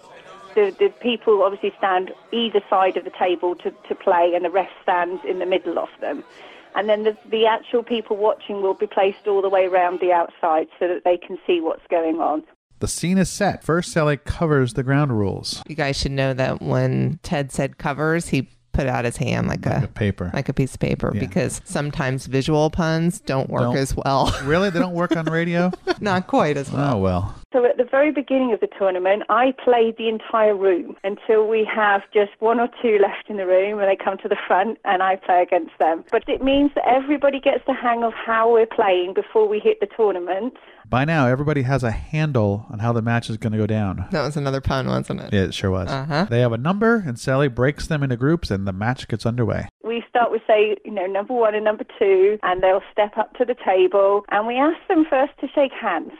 the, 0.55 0.75
the 0.79 0.93
people 1.01 1.43
obviously 1.43 1.73
stand 1.79 2.13
either 2.33 2.61
side 2.69 2.97
of 2.97 3.05
the 3.05 3.11
table 3.11 3.55
to, 3.57 3.71
to 3.71 3.95
play, 3.95 4.33
and 4.35 4.45
the 4.45 4.51
rest 4.51 4.73
stands 4.83 5.23
in 5.25 5.39
the 5.39 5.47
middle 5.47 5.79
of 5.79 5.89
them. 6.01 6.25
And 6.75 6.89
then 6.89 7.05
the, 7.05 7.17
the 7.31 7.47
actual 7.47 7.83
people 7.83 8.17
watching 8.17 8.63
will 8.63 8.75
be 8.75 8.87
placed 8.87 9.27
all 9.27 9.43
the 9.43 9.49
way 9.49 9.67
around 9.67 10.01
the 10.01 10.13
outside 10.13 10.69
so 10.79 10.87
that 10.89 11.03
they 11.05 11.17
can 11.17 11.39
see 11.47 11.61
what's 11.61 11.87
going 11.89 12.21
on. 12.21 12.45
The 12.81 12.89
scene 12.89 13.19
is 13.19 13.29
set. 13.29 13.65
First, 13.65 13.93
Sally 13.93 14.17
covers 14.17 14.75
the 14.75 14.83
ground 14.83 15.19
rules. 15.19 15.63
You 15.69 15.75
guys 15.75 15.97
should 15.99 16.13
know 16.13 16.33
that 16.35 16.63
when 16.63 17.19
Ted 17.23 17.51
said 17.53 17.77
covers, 17.79 18.29
he 18.29 18.49
put 18.73 18.87
out 18.87 19.05
his 19.05 19.17
hand 19.17 19.49
like, 19.49 19.67
like 19.67 19.83
a, 19.83 19.85
a, 19.87 19.89
paper, 19.89 20.31
like 20.33 20.49
a 20.49 20.53
piece 20.53 20.75
of 20.75 20.79
paper, 20.81 21.11
Yeah. 21.13 21.19
because 21.19 21.61
sometimes 21.65 22.27
visual 22.27 22.71
puns 22.71 23.19
don't 23.21 23.51
work 23.51 23.63
Don't- 23.63 23.77
as 23.77 23.97
well. 23.97 24.33
Really? 24.45 24.71
They 24.71 24.79
don't 24.79 24.95
work 24.95 25.17
on 25.17 25.25
radio? 25.33 25.73
Not 26.01 26.29
quite 26.29 26.57
as 26.57 26.71
well. 26.71 26.95
Oh, 26.95 26.99
well. 26.99 27.35
So 27.53 27.65
at 27.65 27.79
the 27.79 27.85
very 27.85 28.13
beginning 28.13 28.53
of 28.53 28.61
the 28.61 28.69
tournament, 28.79 29.23
I 29.31 29.55
played 29.65 29.97
the 29.97 30.09
entire 30.09 30.55
room 30.55 30.97
until 31.03 31.49
we 31.49 31.69
have 31.75 32.03
just 32.13 32.33
one 32.41 32.61
or 32.61 32.69
two 32.83 32.99
left 33.01 33.29
in 33.29 33.39
the 33.39 33.47
room 33.47 33.79
and 33.79 33.89
they 33.89 33.97
come 33.97 34.19
to 34.19 34.29
the 34.29 34.37
front 34.47 34.79
and 34.85 35.03
I 35.03 35.17
play 35.17 35.43
against 35.43 35.73
them. 35.79 36.05
But 36.11 36.25
it 36.29 36.43
means 36.43 36.73
that 36.75 36.87
everybody 36.87 37.41
gets 37.41 37.65
the 37.67 37.75
hang 37.75 38.05
of 38.05 38.13
how 38.13 38.53
we're 38.53 38.67
playing 38.67 39.15
before 39.15 39.49
we 39.49 39.61
hit 39.61 39.81
the 39.81 39.89
tournament. 39.97 40.55
By 40.89 41.05
now, 41.05 41.27
everybody 41.27 41.63
has 41.63 41.83
a 41.83 41.91
handle 41.91 42.67
on 42.71 42.79
how 42.79 42.93
the 42.93 43.03
match 43.03 43.29
is 43.29 43.37
going 43.37 43.53
to 43.53 43.59
go 43.59 43.67
down. 43.67 44.07
That 44.11 44.23
was 44.23 44.37
another 44.39 44.63
pun, 44.63 44.87
wasn't 44.87 45.21
it? 45.21 45.33
Yeah, 45.35 45.45
it 45.45 45.55
sure 45.55 45.71
was. 45.71 45.91
Uh-huh. 45.91 46.27
They 46.31 46.41
have 46.41 46.53
a 46.53 46.57
number, 46.57 47.05
and 47.07 47.19
Sally 47.19 47.49
breaks 47.49 47.87
them 47.87 48.03
into 48.03 48.17
groups, 48.17 48.51
and 48.51 48.67
the 48.67 48.73
match 48.73 49.07
gets 49.07 49.27
underway. 49.27 49.69
We 49.85 49.99
we 49.99 50.05
start 50.09 50.31
with, 50.31 50.43
say, 50.47 50.77
you 50.85 50.93
know, 50.93 51.07
number 51.07 51.35
one 51.35 51.57
and 51.57 51.65
number 51.65 51.85
two, 51.99 52.39
and 52.45 52.63
they'll 52.63 52.83
step 52.93 53.19
up 53.19 53.35
to 53.35 53.45
the 53.45 53.57
table, 53.67 54.25
and 54.31 54.47
we 54.47 54.55
ask 54.55 54.77
them 54.87 55.05
first 55.11 55.33
to 55.41 55.49
shake 55.49 55.73
hands 55.73 56.13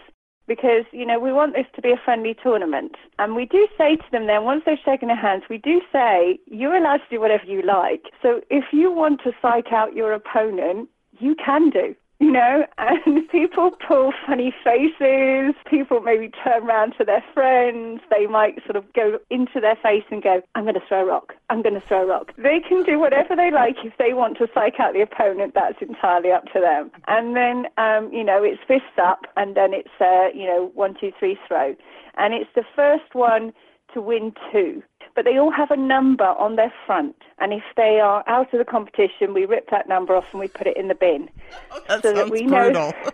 because 0.49 0.85
you 0.91 1.07
know 1.07 1.21
we 1.21 1.33
want 1.33 1.55
this 1.55 1.67
to 1.77 1.83
be 1.83 1.93
a 1.93 2.01
friendly 2.05 2.35
tournament. 2.43 2.97
And 3.19 3.37
we 3.37 3.45
do 3.45 3.69
say 3.77 3.97
to 3.97 4.11
them 4.11 4.27
then 4.27 4.43
once 4.45 4.63
they've 4.67 4.79
shaken 4.85 5.09
their 5.09 5.17
hands 5.17 5.45
we 5.49 5.59
do 5.59 5.81
say 5.93 6.39
you're 6.47 6.75
allowed 6.75 6.99
to 6.99 7.11
do 7.11 7.21
whatever 7.21 7.45
you 7.45 7.63
like. 7.63 8.07
So 8.23 8.41
if 8.51 8.65
you 8.73 8.91
want 8.91 9.21
to 9.23 9.33
psych 9.41 9.73
out 9.73 9.95
your 9.95 10.13
opponent 10.13 10.89
you 11.21 11.35
can 11.35 11.71
do 11.71 11.95
you 12.21 12.33
know, 12.33 12.67
and 12.79 13.29
people 13.31 13.71
pull 13.87 14.13
funny 14.27 14.53
faces. 14.65 15.55
People 15.71 16.01
maybe 16.01 16.31
turn 16.45 16.65
around 16.65 16.95
to 16.99 17.05
their 17.05 17.25
friends. 17.33 18.01
They 18.11 18.27
might 18.27 18.63
sort 18.65 18.77
of 18.77 18.93
go 18.93 19.19
into 19.31 19.61
their 19.61 19.77
face 19.77 20.05
and 20.11 20.23
go, 20.23 20.43
I'm 20.55 20.65
going 20.65 20.75
to 20.75 20.87
throw 20.89 21.03
a 21.03 21.07
rock. 21.07 21.35
I'm 21.51 21.63
going 21.63 21.75
to 21.75 21.87
throw 21.87 22.03
a 22.03 22.07
rock. 22.07 22.33
They 22.37 22.61
can 22.61 22.83
do 22.85 22.99
whatever 22.99 23.37
they 23.37 23.51
like. 23.51 23.77
If 23.85 23.97
they 23.99 24.15
want 24.15 24.39
to 24.39 24.49
psych 24.53 24.81
out 24.81 24.95
the 24.95 25.03
opponent, 25.03 25.55
that's 25.55 25.81
entirely 25.81 26.33
up 26.33 26.45
to 26.53 26.61
them. 26.61 26.91
And 27.07 27.37
then, 27.37 27.67
um, 27.79 28.13
you 28.13 28.25
know, 28.25 28.43
it's 28.43 28.61
fists 28.67 28.99
up 29.01 29.27
and 29.37 29.57
then 29.57 29.73
it's, 29.73 29.89
uh, 30.01 30.29
you 30.35 30.47
know, 30.47 30.71
one, 30.75 30.95
two, 31.01 31.13
three, 31.19 31.39
throw. 31.47 31.77
And 32.17 32.35
it's 32.35 32.51
the 32.55 32.65
first 32.75 33.15
one 33.15 33.53
to 33.95 34.03
win 34.03 34.33
two 34.53 34.83
but 35.15 35.25
they 35.25 35.39
all 35.39 35.51
have 35.51 35.71
a 35.71 35.77
number 35.77 36.25
on 36.25 36.57
their 36.57 36.73
front. 36.87 37.17
And 37.39 37.53
if 37.53 37.63
they 37.77 38.01
are 38.01 38.25
out 38.27 38.53
of 38.53 38.59
the 38.59 38.65
competition, 38.65 39.35
we 39.35 39.45
rip 39.45 39.71
that 39.71 39.89
number 39.89 40.15
off 40.15 40.25
and 40.33 40.41
we 40.41 40.49
put 40.49 40.67
it 40.67 40.77
in 40.77 40.89
the 40.89 40.95
bin. 40.95 41.29
Oh, 41.71 41.81
that 41.89 42.03
so 42.03 42.13
that 42.13 42.31
we 42.31 42.47
brutal. 42.47 42.73
know. 42.73 42.93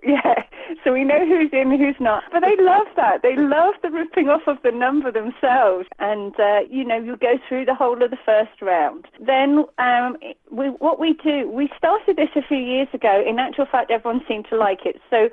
yeah, 0.02 0.44
so 0.82 0.92
we 0.92 1.04
know 1.04 1.26
who's 1.26 1.50
in, 1.52 1.70
who's 1.70 1.96
not. 2.00 2.22
But 2.32 2.40
they 2.40 2.56
love 2.58 2.86
that. 2.96 3.22
They 3.22 3.36
love 3.36 3.74
the 3.82 3.90
ripping 3.90 4.28
off 4.28 4.42
of 4.46 4.56
the 4.62 4.70
number 4.70 5.12
themselves. 5.12 5.86
And 5.98 6.34
uh, 6.40 6.60
you 6.70 6.84
know, 6.84 6.96
you 6.96 7.16
go 7.16 7.38
through 7.48 7.66
the 7.66 7.74
whole 7.74 8.02
of 8.02 8.10
the 8.10 8.18
first 8.24 8.62
round. 8.62 9.06
Then 9.20 9.64
um, 9.78 10.16
we, 10.50 10.68
what 10.68 10.98
we 10.98 11.14
do, 11.14 11.50
we 11.50 11.70
started 11.76 12.16
this 12.16 12.30
a 12.34 12.42
few 12.42 12.56
years 12.56 12.88
ago. 12.94 13.22
In 13.26 13.38
actual 13.38 13.66
fact, 13.66 13.90
everyone 13.90 14.22
seemed 14.26 14.46
to 14.48 14.56
like 14.56 14.86
it. 14.86 15.00
So 15.10 15.28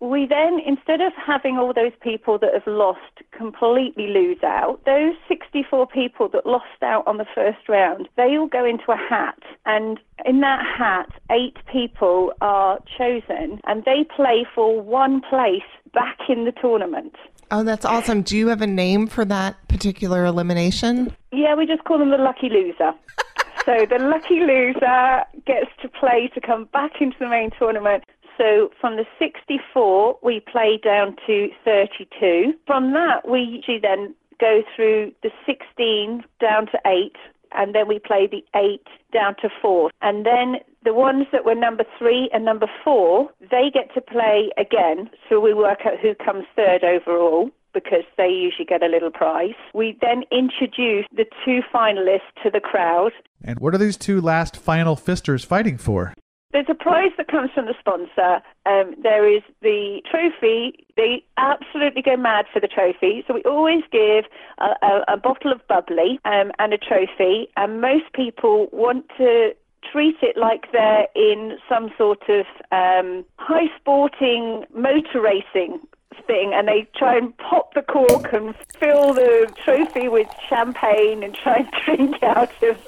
we 0.00 0.26
then, 0.26 0.60
instead 0.66 1.02
of 1.02 1.12
having 1.14 1.58
all 1.58 1.74
those 1.74 1.92
people 2.00 2.38
that 2.38 2.54
have 2.54 2.66
lost 2.66 3.20
completely 3.36 4.06
lose 4.08 4.42
out, 4.42 4.80
those 4.86 5.14
64 5.28 5.86
people 5.88 6.28
that 6.30 6.46
lost 6.46 6.82
out 6.82 7.06
on 7.06 7.18
the 7.18 7.26
first 7.34 7.68
round, 7.68 8.08
they 8.16 8.36
all 8.36 8.46
go 8.46 8.64
into 8.64 8.90
a 8.90 8.96
hat. 8.96 9.38
And 9.66 10.00
in 10.24 10.40
that 10.40 10.64
hat, 10.64 11.10
eight 11.30 11.58
people 11.70 12.32
are 12.40 12.78
chosen 12.96 13.60
and 13.64 13.84
they 13.84 14.04
play 14.16 14.46
for 14.54 14.80
one 14.80 15.20
place 15.20 15.62
back 15.92 16.18
in 16.30 16.46
the 16.46 16.52
tournament. 16.52 17.14
Oh, 17.50 17.62
that's 17.62 17.84
awesome. 17.84 18.22
Do 18.22 18.38
you 18.38 18.48
have 18.48 18.62
a 18.62 18.66
name 18.66 19.06
for 19.06 19.24
that 19.26 19.68
particular 19.68 20.24
elimination? 20.24 21.14
Yeah, 21.32 21.54
we 21.56 21.66
just 21.66 21.84
call 21.84 21.98
them 21.98 22.10
the 22.10 22.16
lucky 22.16 22.48
loser. 22.48 22.92
so 23.66 23.86
the 23.90 23.98
lucky 23.98 24.40
loser 24.40 25.24
gets 25.46 25.70
to 25.82 25.88
play 25.88 26.30
to 26.34 26.40
come 26.40 26.66
back 26.72 26.92
into 27.00 27.16
the 27.18 27.28
main 27.28 27.50
tournament. 27.58 28.04
So 28.40 28.70
from 28.80 28.96
the 28.96 29.04
64, 29.18 30.18
we 30.22 30.40
play 30.40 30.80
down 30.82 31.14
to 31.26 31.48
32. 31.62 32.54
From 32.66 32.94
that, 32.94 33.28
we 33.28 33.40
usually 33.40 33.78
then 33.78 34.14
go 34.40 34.62
through 34.74 35.12
the 35.22 35.30
16 35.44 36.24
down 36.40 36.64
to 36.68 36.78
8, 36.86 37.12
and 37.52 37.74
then 37.74 37.86
we 37.86 37.98
play 37.98 38.26
the 38.26 38.42
8 38.58 38.80
down 39.12 39.34
to 39.42 39.50
4. 39.60 39.90
And 40.00 40.24
then 40.24 40.56
the 40.84 40.94
ones 40.94 41.26
that 41.32 41.44
were 41.44 41.54
number 41.54 41.84
3 41.98 42.30
and 42.32 42.46
number 42.46 42.66
4, 42.82 43.28
they 43.50 43.70
get 43.74 43.92
to 43.92 44.00
play 44.00 44.50
again. 44.56 45.10
So 45.28 45.38
we 45.38 45.52
work 45.52 45.80
out 45.84 45.98
who 46.00 46.14
comes 46.14 46.46
third 46.56 46.82
overall 46.82 47.50
because 47.74 48.04
they 48.16 48.28
usually 48.28 48.64
get 48.64 48.82
a 48.82 48.86
little 48.86 49.10
prize. 49.10 49.54
We 49.74 49.98
then 50.00 50.24
introduce 50.32 51.04
the 51.14 51.26
two 51.44 51.60
finalists 51.72 52.32
to 52.42 52.50
the 52.50 52.60
crowd. 52.60 53.12
And 53.44 53.60
what 53.60 53.74
are 53.74 53.78
these 53.78 53.98
two 53.98 54.22
last 54.22 54.56
final 54.56 54.96
fisters 54.96 55.44
fighting 55.44 55.76
for? 55.76 56.14
There's 56.52 56.66
a 56.68 56.74
prize 56.74 57.12
that 57.16 57.28
comes 57.28 57.50
from 57.54 57.66
the 57.66 57.74
sponsor. 57.78 58.42
Um, 58.66 58.94
there 59.02 59.28
is 59.28 59.42
the 59.62 60.02
trophy. 60.10 60.84
They 60.96 61.22
absolutely 61.36 62.02
go 62.02 62.16
mad 62.16 62.46
for 62.52 62.60
the 62.60 62.66
trophy. 62.66 63.22
So 63.26 63.34
we 63.34 63.42
always 63.42 63.84
give 63.92 64.24
a, 64.58 64.70
a, 64.82 65.04
a 65.14 65.16
bottle 65.16 65.52
of 65.52 65.66
bubbly 65.68 66.18
um, 66.24 66.50
and 66.58 66.72
a 66.72 66.78
trophy. 66.78 67.48
And 67.56 67.80
most 67.80 68.12
people 68.14 68.68
want 68.72 69.06
to 69.18 69.54
treat 69.92 70.16
it 70.22 70.36
like 70.36 70.72
they're 70.72 71.06
in 71.14 71.56
some 71.68 71.90
sort 71.96 72.28
of 72.28 72.46
um, 72.72 73.24
high 73.36 73.68
sporting 73.78 74.64
motor 74.74 75.20
racing 75.20 75.80
thing 76.26 76.52
and 76.54 76.68
they 76.68 76.86
try 76.96 77.16
and 77.16 77.36
pop 77.38 77.72
the 77.74 77.82
cork 77.82 78.32
and 78.32 78.54
fill 78.78 79.14
the 79.14 79.50
trophy 79.64 80.08
with 80.08 80.28
champagne 80.48 81.22
and 81.22 81.34
try 81.34 81.56
and 81.56 81.68
drink 81.84 82.22
out 82.22 82.62
of 82.62 82.78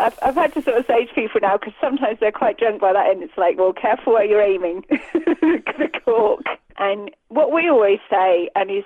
I've, 0.00 0.18
I've 0.22 0.34
had 0.34 0.54
to 0.54 0.62
sort 0.62 0.78
of 0.78 0.86
say 0.86 1.06
to 1.06 1.14
people 1.14 1.40
now 1.40 1.56
because 1.56 1.74
sometimes 1.80 2.18
they're 2.20 2.32
quite 2.32 2.58
drunk 2.58 2.80
by 2.80 2.92
that 2.92 3.08
end. 3.08 3.22
It's 3.22 3.36
like, 3.36 3.58
well, 3.58 3.72
careful 3.72 4.14
where 4.14 4.24
you're 4.24 4.42
aiming 4.42 4.84
the 4.90 5.90
cork. 6.04 6.44
And 6.78 7.10
what 7.28 7.52
we 7.52 7.68
always 7.68 7.98
say, 8.08 8.48
and 8.56 8.70
is 8.70 8.84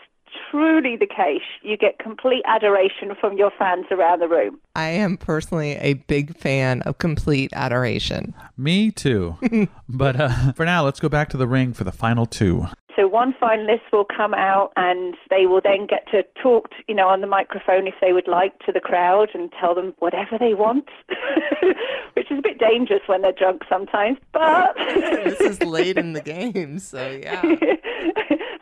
truly 0.51 0.97
the 0.97 1.07
case, 1.07 1.43
you 1.63 1.77
get 1.77 1.99
complete 1.99 2.43
adoration 2.47 3.15
from 3.21 3.37
your 3.37 3.51
fans 3.59 3.87
around 3.91 4.21
the 4.21 4.29
room. 4.29 4.59
I 4.75 4.89
am 4.89 5.17
personally 5.17 5.73
a 5.77 5.95
big 5.95 6.37
fan 6.37 6.83
of 6.83 6.99
complete 6.99 7.53
adoration. 7.55 8.35
Me 8.57 8.91
too. 8.91 9.37
but 9.89 10.21
uh, 10.21 10.53
for 10.53 10.65
now, 10.65 10.85
let's 10.85 11.01
go 11.01 11.09
back 11.09 11.29
to 11.31 11.37
the 11.37 11.47
ring 11.47 11.73
for 11.73 11.85
the 11.85 11.93
final 11.93 12.27
two. 12.27 12.67
So 12.97 13.09
one 13.09 13.35
finalist 13.41 13.83
will 13.93 14.05
come 14.05 14.35
out 14.35 14.73
and 14.77 15.15
they 15.31 15.47
will 15.47 15.61
then 15.63 15.87
get 15.87 16.07
to 16.13 16.23
talk, 16.41 16.71
to, 16.71 16.77
you 16.89 16.95
know, 16.95 17.09
on 17.09 17.21
the 17.21 17.27
microphone 17.27 17.87
if 17.87 17.95
they 18.01 18.13
would 18.13 18.29
like 18.29 18.59
to 18.61 18.73
the 18.73 18.81
crowd 18.81 19.31
and 19.35 19.53
tell 19.61 19.75
them 19.75 19.95
whatever 19.99 20.39
they 20.39 20.55
want, 20.55 20.89
which 22.15 22.31
is 22.31 22.39
a 22.39 22.43
bit 22.43 22.59
dangerous 22.59 23.03
when 23.07 23.23
they're 23.23 23.33
drunk 23.33 23.63
sometimes. 23.69 24.19
But 24.33 24.75
this 24.77 25.41
is 25.41 25.63
late 25.63 25.99
in 25.99 26.13
the 26.13 26.21
game, 26.25 26.79
so 26.79 27.11
yeah. 27.11 27.43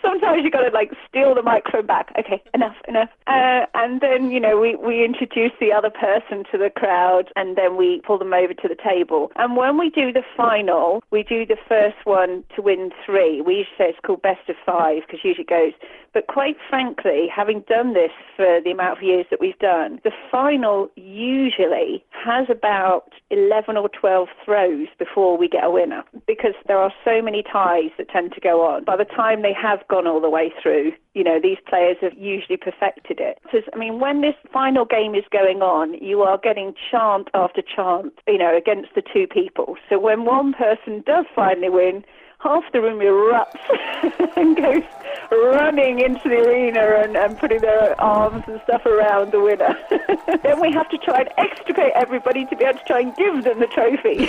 sometimes 0.03 0.43
you've 0.43 0.53
got 0.53 0.62
to 0.62 0.71
like 0.71 0.93
steal 1.09 1.35
the 1.35 1.43
microphone 1.43 1.87
back. 1.87 2.12
Okay, 2.19 2.43
enough, 2.55 2.77
enough. 2.89 3.09
Uh, 3.27 3.67
and 3.75 4.01
then 4.01 4.31
you 4.31 4.41
know 4.41 4.59
we 4.59 4.77
we 4.77 5.05
introduce 5.05 5.53
the 5.61 5.73
other 5.73 5.91
person 5.91 6.45
to 6.51 6.59
the 6.59 6.71
crowd, 6.71 7.31
and 7.37 7.57
then 7.57 7.77
we 7.77 8.03
pull 8.07 8.19
them 8.19 8.33
over 8.33 8.55
to 8.55 8.69
the 8.69 8.77
table. 8.77 9.31
And 9.37 9.57
when 9.57 9.79
we 9.79 9.91
do 9.91 10.12
the 10.12 10.25
final, 10.37 11.03
we 11.11 11.23
do 11.23 11.47
the 11.47 11.57
first 11.69 12.05
one 12.05 12.45
to 12.57 12.62
win 12.62 12.91
three. 13.05 13.41
We 13.41 13.59
usually 13.59 13.77
say 13.79 13.91
it's 13.91 13.99
called 14.05 14.22
best 14.23 14.49
of 14.49 14.57
five 14.64 15.02
because 15.07 15.21
usually 15.25 15.45
it 15.45 15.50
goes. 15.50 15.73
But 16.14 16.26
quite 16.26 16.57
frankly, 16.69 17.26
having 17.35 17.64
done 17.69 17.95
this 17.95 18.12
for 18.37 18.61
the 18.62 18.71
amount 18.71 18.99
of 18.99 19.05
years 19.05 19.26
that 19.31 19.41
we've 19.41 19.59
done, 19.59 20.00
the 20.05 20.12
final 20.31 20.91
usually 20.97 22.05
has 22.11 22.47
about 22.50 23.12
11 23.31 23.76
or 23.76 23.88
12 23.88 24.29
throws 24.45 24.88
before 24.99 25.38
we 25.38 25.49
get 25.49 25.64
a 25.64 25.71
winner 25.71 26.02
because 26.26 26.55
there 26.67 26.79
are 26.79 26.93
so 27.05 27.23
many 27.23 27.43
ties 27.43 27.91
that 27.99 28.09
tend 28.11 28.33
to 28.33 28.41
go 28.41 28.62
on. 28.62 28.85
By 28.85 28.97
the 28.97 29.05
time 29.05 29.43
they 29.43 29.55
have 29.55 29.87
gone 29.88 30.07
all 30.07 30.21
the 30.21 30.31
way 30.31 30.52
through, 30.62 30.93
you 31.14 31.25
know, 31.25 31.38
these 31.43 31.59
players 31.69 31.97
have 32.00 32.14
usually 32.14 32.57
perfected 32.57 33.21
it. 33.21 33.38
Because, 33.43 33.69
I 33.73 33.79
mean, 33.79 34.00
when 34.00 34.21
this 34.21 34.35
final 34.52 34.85
game 34.85 35.14
is 35.14 35.25
going 35.31 35.61
on, 35.61 35.95
you 36.02 36.23
are 36.23 36.38
getting 36.38 36.75
chant 36.91 37.29
after 37.35 37.62
chant, 37.62 38.12
you 38.26 38.38
know, 38.38 38.57
against 38.57 38.95
the 38.95 39.02
two 39.02 39.26
people. 39.26 39.76
So 39.88 39.99
when 39.99 40.25
one 40.25 40.52
person 40.55 41.02
does 41.07 41.26
finally 41.35 41.69
win, 41.69 42.05
half 42.43 42.65
the 42.73 42.81
room 42.81 42.99
erupts 42.99 44.37
and 44.37 44.57
goes 44.57 44.83
running 45.31 46.01
into 46.01 46.29
the 46.29 46.37
arena 46.37 47.03
and, 47.03 47.17
and 47.17 47.39
putting 47.39 47.61
their 47.61 47.99
arms 48.01 48.45
and 48.47 48.61
stuff 48.65 48.85
around 48.85 49.33
the 49.33 49.41
winner. 49.41 49.79
then 50.43 50.61
we 50.61 50.73
have 50.73 50.89
to 50.91 50.99
try 50.99 51.21
and 51.21 51.31
extricate 51.39 51.93
everybody 51.95 52.45
to 52.47 52.57
be 52.57 52.65
able 52.65 52.79
to 52.79 52.85
try 52.85 53.01
and 53.01 53.15
give 53.17 53.45
them 53.45 53.61
the 53.61 53.67
trophy. 53.67 54.29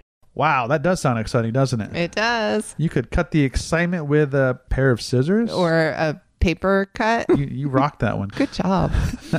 Wow, 0.34 0.68
that 0.68 0.82
does 0.82 1.00
sound 1.00 1.18
exciting, 1.18 1.52
doesn't 1.52 1.80
it? 1.80 1.96
It 1.96 2.12
does. 2.12 2.76
You 2.78 2.88
could 2.88 3.10
cut 3.10 3.32
the 3.32 3.42
excitement 3.42 4.06
with 4.06 4.32
a 4.34 4.60
pair 4.68 4.92
of 4.92 5.02
scissors. 5.02 5.50
Or 5.50 5.74
a 5.74 6.22
paper 6.40 6.90
cut. 6.94 7.26
You, 7.28 7.46
you 7.46 7.68
rocked 7.68 8.00
that 8.00 8.18
one. 8.18 8.28
Good 8.28 8.52
job. 8.52 8.92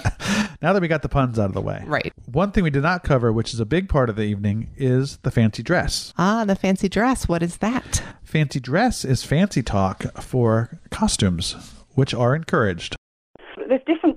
now 0.62 0.74
that 0.74 0.82
we 0.82 0.88
got 0.88 1.02
the 1.02 1.10
puns 1.10 1.40
out 1.40 1.46
of 1.46 1.54
the 1.54 1.62
way. 1.62 1.84
Right. 1.86 2.14
One 2.26 2.52
thing 2.52 2.64
we 2.64 2.70
did 2.70 2.84
not 2.84 3.04
cover, 3.04 3.32
which 3.32 3.54
is 3.54 3.60
a 3.60 3.66
big 3.66 3.90
part 3.90 4.10
of 4.10 4.16
the 4.16 4.24
evening, 4.24 4.72
is 4.78 5.18
the 5.18 5.32
fancy 5.32 5.64
dress. 5.64 6.14
Ah, 6.18 6.46
the 6.46 6.56
fancy 6.56 6.90
dress. 6.90 7.28
What 7.28 7.44
is 7.44 7.58
that? 7.58 8.04
Fancy 8.24 8.60
dress 8.60 9.04
is 9.04 9.24
fancy 9.24 9.64
talk 9.64 10.04
for 10.22 10.80
costumes, 10.92 11.54
which 11.96 12.14
are 12.14 12.36
encouraged. 12.36 12.96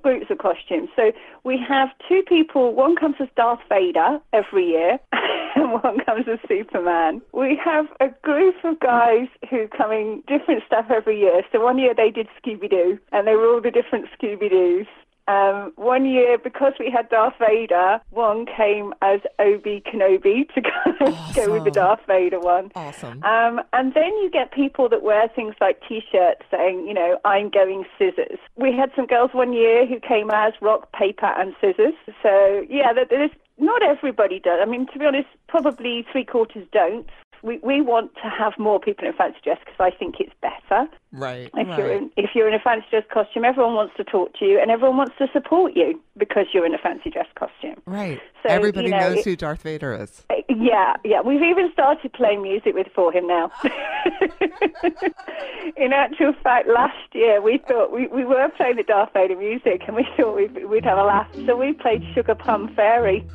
Groups 0.03 0.27
of 0.31 0.39
costumes. 0.39 0.89
So 0.97 1.13
we 1.45 1.59
have 1.69 1.89
two 2.09 2.23
people. 2.29 2.75
One 2.75 2.97
comes 2.97 3.17
as 3.21 3.29
Darth 3.37 3.61
Vader 3.69 4.19
every 4.33 4.67
year, 4.67 4.99
and 5.57 5.73
one 5.73 5.99
comes 6.05 6.27
as 6.31 6.39
Superman. 6.49 7.23
We 7.33 7.59
have 7.65 7.87
a 8.01 8.09
group 8.23 8.57
of 8.65 8.81
guys 8.81 9.29
who 9.49 9.69
come 9.69 9.93
in 9.93 10.23
different 10.27 10.63
stuff 10.67 10.87
every 10.91 11.19
year. 11.21 11.43
So 11.53 11.63
one 11.63 11.79
year 11.79 11.95
they 11.95 12.11
did 12.11 12.27
Scooby 12.43 12.69
Doo, 12.69 12.99
and 13.13 13.27
they 13.27 13.37
were 13.37 13.47
all 13.55 13.61
the 13.61 13.71
different 13.71 14.07
Scooby 14.19 14.51
Doos. 14.51 14.87
Um, 15.33 15.73
one 15.77 16.05
year, 16.05 16.39
because 16.39 16.75
we 16.79 16.91
had 16.91 17.09
Darth 17.09 17.35
Vader, 17.39 18.01
one 18.11 18.47
came 18.47 18.93
as 19.03 19.21
Obi 19.39 19.83
Kenobi 19.87 20.53
to 20.55 20.61
go, 20.61 20.71
awesome. 21.01 21.35
go 21.47 21.53
with 21.53 21.65
the 21.65 21.71
Darth 21.71 22.01
Vader 22.07 22.41
one. 22.41 22.71
Awesome. 22.75 23.23
Um, 23.23 23.61
and 23.73 23.95
then 23.95 24.12
you 24.19 24.31
get 24.31 24.53
people 24.53 24.89
that 24.89 25.03
wear 25.03 25.29
things 25.29 25.55
like 25.61 25.81
T-shirts 25.89 26.43
saying, 26.51 26.87
you 26.87 26.95
know, 26.95 27.19
I'm 27.25 27.51
going 27.51 27.85
scissors. 27.99 28.39
We 28.57 28.73
had 28.73 28.91
some 28.95 29.07
girls 29.07 29.31
one 29.33 29.53
year 29.53 29.87
who 29.87 30.01
came 30.01 30.31
as 30.31 30.53
rock, 30.61 30.93
paper, 30.93 31.33
and 31.37 31.55
scissors. 31.61 31.95
So 32.23 32.65
yeah, 32.69 32.93
there's 32.93 33.31
not 33.59 33.83
everybody 33.83 34.41
does. 34.41 34.61
I 34.61 34.67
mean, 34.67 34.87
to 34.93 34.99
be 34.99 35.07
honest, 35.07 35.29
probably 35.49 36.05
three 36.11 36.25
quarters 36.25 36.67
don't. 36.73 37.09
We, 37.43 37.59
we 37.59 37.81
want 37.81 38.15
to 38.23 38.29
have 38.31 38.53
more 38.59 38.79
people 38.79 39.07
in 39.07 39.13
fancy 39.15 39.39
dress 39.43 39.59
because 39.65 39.79
I 39.81 39.91
think 39.91 40.17
it's 40.21 40.33
better. 40.41 40.87
Right. 41.13 41.51
If 41.55 41.69
right. 41.69 41.79
you're 41.79 41.93
in, 41.93 42.11
if 42.17 42.31
you're 42.35 42.49
in 42.49 42.55
a 42.55 42.61
fancy 42.61 42.87
dress 42.91 43.03
costume, 43.13 43.45
everyone 43.45 43.75
wants 43.75 43.95
to 43.97 44.05
talk 44.05 44.33
to 44.39 44.45
you 44.45 44.61
and 44.61 44.71
everyone 44.71 44.97
wants 44.97 45.15
to 45.19 45.27
support 45.33 45.73
you 45.75 46.01
because 46.17 46.47
you're 46.55 46.65
in 46.65 46.73
a 46.75 46.79
fancy 46.79 47.11
dress 47.11 47.27
costume. 47.35 47.83
Right. 47.85 48.21
So, 48.43 48.49
Everybody 48.49 48.87
you 48.87 48.93
know, 48.93 48.99
knows 49.01 49.19
it- 49.19 49.25
who 49.25 49.37
Darth 49.37 49.63
Vader 49.63 49.93
is. 49.95 50.25
Uh, 50.31 50.37
Yeah, 50.49 50.95
yeah. 51.05 51.21
We've 51.21 51.43
even 51.43 51.73
started 51.73 52.13
playing 52.13 52.43
music 52.43 52.75
with 52.75 52.87
for 52.95 53.13
him 53.13 53.27
now. 53.27 53.51
In 55.77 55.93
actual 55.93 56.33
fact, 56.43 56.69
last 56.69 56.97
year 57.13 57.41
we 57.41 57.59
thought 57.67 57.93
we, 57.93 58.07
we 58.09 58.25
were 58.25 58.49
playing 58.57 58.77
the 58.77 58.83
Darth 58.83 59.11
Vader 59.15 59.37
music 59.37 59.83
and 59.87 59.97
we 59.97 60.07
thought 60.17 60.37
we'd, 60.37 60.67
we'd 60.69 60.85
have 60.85 60.99
a 60.99 61.03
laugh. 61.05 61.29
So 61.47 61.57
we 61.57 61.73
played 61.73 62.03
Sugar 62.15 62.35
Plum 62.35 62.73
Fairy. 62.75 63.27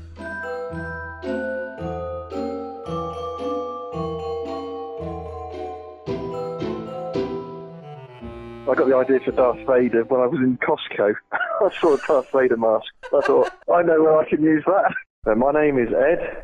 I 8.70 8.76
got 8.76 8.88
the 8.88 8.96
idea 8.98 9.20
for 9.22 9.32
Darth 9.32 9.66
Vader 9.66 10.04
when 10.06 10.20
I 10.20 10.28
was 10.28 10.40
in 10.42 10.58
Costco. 10.58 11.14
I 11.32 11.70
saw 11.80 11.94
a 11.94 11.98
Darth 12.06 12.32
Vader 12.34 12.58
mask. 12.58 12.86
I 13.14 13.22
thought, 13.22 13.50
I 13.74 13.82
know 13.82 14.04
where 14.04 14.18
I 14.18 14.30
can 14.30 14.44
use 14.44 14.64
that. 14.66 14.94
Uh, 15.26 15.36
my 15.36 15.54
name 15.54 15.78
is 15.80 15.88
Ed, 15.94 16.44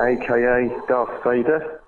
aka 0.00 0.70
Darth 0.86 1.24
Vader. 1.24 1.80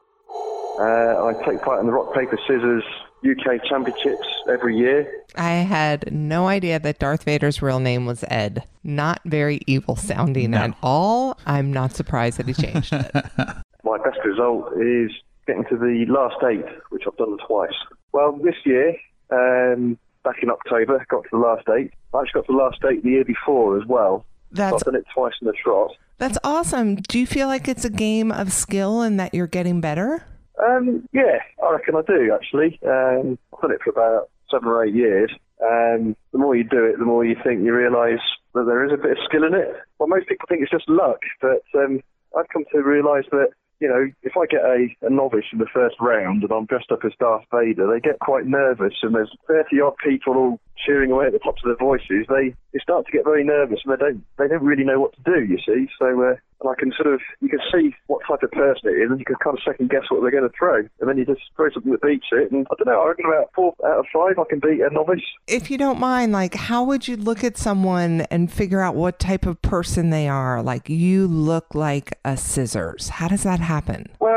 Uh, 0.81 1.25
I 1.25 1.33
take 1.47 1.63
part 1.63 1.81
in 1.81 1.87
the 1.87 1.93
Rock, 1.93 2.15
Paper, 2.15 2.37
Scissors 2.49 2.83
UK 3.25 3.65
Championships 3.69 4.27
every 4.49 4.77
year. 4.77 5.25
I 5.37 5.53
had 5.53 6.13
no 6.13 6.49
idea 6.49 6.79
that 6.81 6.99
Darth 6.99 7.25
Vader's 7.25 7.63
real 7.63 7.81
name 7.81 8.07
was 8.07 8.25
Ed. 8.29 8.65
Not 8.83 9.21
very 9.25 9.61
evil 9.67 9.95
sounding 9.97 10.53
at 10.55 10.77
all. 10.83 11.39
I'm 11.47 11.73
not 11.73 11.93
surprised 11.93 12.39
that 12.39 12.47
he 12.47 12.55
changed 12.55 12.93
it. 12.93 13.15
My 13.85 13.99
best 13.99 14.19
result 14.25 14.73
is 14.81 15.13
getting 15.47 15.65
to 15.71 15.77
the 15.77 16.05
last 16.09 16.37
eight, 16.45 16.67
which 16.91 17.05
I've 17.07 17.17
done 17.17 17.39
twice. 17.47 17.71
Well, 18.17 18.33
this 18.43 18.55
year, 18.65 18.97
um, 19.31 19.99
back 20.25 20.37
in 20.43 20.49
October, 20.49 21.05
got 21.11 21.25
to 21.25 21.29
the 21.33 21.37
last 21.37 21.69
eight. 21.79 21.93
I 22.15 22.21
actually 22.23 22.41
got 22.41 22.47
to 22.47 22.53
the 22.53 22.59
last 22.59 22.79
eight 22.91 23.03
the 23.03 23.11
year 23.11 23.27
before 23.27 23.77
as 23.79 23.87
well. 23.87 24.25
That's- 24.53 24.73
I've 24.73 24.81
done 24.91 24.95
it 24.95 25.05
twice 25.13 25.35
in 25.43 25.49
a 25.49 25.53
trot. 25.53 25.91
That's 26.17 26.39
awesome. 26.43 26.95
Do 26.95 27.19
you 27.19 27.27
feel 27.27 27.47
like 27.47 27.69
it's 27.69 27.85
a 27.85 27.91
game 27.91 28.33
of 28.33 28.53
skill 28.55 29.03
and 29.03 29.21
that 29.21 29.35
you're 29.35 29.47
getting 29.47 29.83
better? 29.83 30.23
Um, 30.67 31.07
yeah, 31.13 31.41
I 31.63 31.73
reckon 31.73 31.95
I 31.95 32.01
do 32.07 32.33
actually. 32.35 32.81
Um, 32.87 33.39
I've 33.53 33.61
done 33.61 33.73
it 33.73 33.83
for 33.85 33.91
about 33.91 34.31
seven 34.51 34.67
or 34.67 34.83
eight 34.83 34.95
years. 34.95 35.31
Um, 35.61 36.17
the 36.33 36.39
more 36.39 36.57
you 36.57 36.65
do 36.65 36.87
it, 36.87 36.99
the 36.99 37.05
more 37.05 37.23
you 37.23 37.37
think 37.45 37.63
you 37.65 37.75
realise 37.75 38.23
that 38.55 38.65
there 38.65 38.83
is 38.87 38.93
a 38.95 38.97
bit 38.97 39.11
of 39.11 39.19
skill 39.27 39.45
in 39.45 39.53
it. 39.53 39.77
Well, 39.99 40.09
most 40.09 40.27
people 40.27 40.47
think 40.49 40.63
it's 40.63 40.71
just 40.71 40.89
luck, 40.89 41.21
but 41.43 41.61
um, 41.75 42.01
I've 42.35 42.49
come 42.49 42.65
to 42.73 42.81
realise 42.83 43.27
that 43.33 43.49
you 43.81 43.89
know 43.89 44.11
if 44.23 44.33
I 44.37 44.47
get 44.47 44.63
a, 44.63 44.89
a 45.03 45.11
novice 45.11 45.47
in 45.53 45.59
the 45.59 45.71
first 45.73 45.97
round 46.01 46.43
and 46.43 46.53
I'm 46.53 46.67
dressed 46.67 46.93
up 46.93 47.05
as 47.05 47.13
Darth 47.19 47.45
Vader, 47.53 47.87
they 47.87 48.01
get 48.01 48.19
quite 48.21 48.47
nervous, 48.47 48.95
and 49.03 49.15
there's 49.15 49.35
thirty 49.47 49.81
odd 49.81 49.97
people 50.03 50.35
all 50.37 50.61
cheering 50.85 51.11
away 51.11 51.27
at 51.27 51.33
the 51.33 51.39
tops 51.39 51.63
of 51.65 51.69
their 51.69 51.87
voices. 51.87 52.27
They 52.29 52.55
they 52.73 52.81
start 52.81 53.07
to 53.07 53.13
get 53.13 53.25
very 53.25 53.45
nervous, 53.45 53.81
and 53.85 53.93
they 53.93 54.03
don't 54.03 54.25
they 54.39 54.49
don't 54.49 54.65
really 54.65 54.85
know 54.85 55.01
what 55.01 55.15
to 55.15 55.23
do. 55.23 55.45
You 55.45 55.59
see, 55.59 55.89
so. 55.99 56.23
Uh, 56.23 56.35
and 56.61 56.71
I 56.71 56.75
can 56.79 56.93
sort 56.97 57.13
of, 57.13 57.21
you 57.41 57.49
can 57.49 57.61
see 57.73 57.95
what 58.07 58.23
type 58.29 58.43
of 58.43 58.51
person 58.51 58.91
it 58.91 59.03
is, 59.03 59.11
and 59.11 59.19
you 59.19 59.25
can 59.25 59.37
kind 59.37 59.57
of 59.57 59.63
second 59.65 59.91
guess 59.91 60.03
what 60.09 60.21
they're 60.23 60.31
going 60.31 60.49
to 60.49 60.57
throw. 60.57 60.79
And 61.01 61.09
then 61.09 61.19
you 61.19 61.25
just 61.25 61.43
throw 61.57 61.69
something 61.71 61.93
that 61.93 62.03
beats 62.03 62.27
it. 62.33 62.51
And 62.51 62.67
I 62.71 62.75
don't 62.79 62.93
know, 62.93 63.03
I 63.03 63.09
reckon 63.09 63.27
about 63.27 63.51
four 63.55 63.75
out 63.85 64.01
of 64.01 64.07
five 64.13 64.39
I 64.39 64.45
can 64.49 64.61
beat 64.61 64.81
a 64.81 64.91
novice. 64.91 65.21
If 65.47 65.71
you 65.71 65.79
don't 65.79 66.01
mind, 66.01 66.33
like, 66.33 66.55
how 66.55 66.85
would 66.85 67.09
you 67.09 67.17
look 67.17 67.45
at 67.45 67.57
someone 67.57 68.23
and 68.31 68.53
figure 68.53 68.81
out 68.81 68.95
what 68.95 69.19
type 69.19 69.47
of 69.47 69.61
person 69.63 70.11
they 70.11 70.29
are? 70.29 70.63
Like, 70.63 70.89
you 70.89 71.27
look 71.27 71.75
like 71.75 72.19
a 72.25 72.37
scissors. 72.37 73.09
How 73.09 73.29
does 73.29 73.43
that 73.43 73.61
happen? 73.61 74.09
Well, 74.21 74.36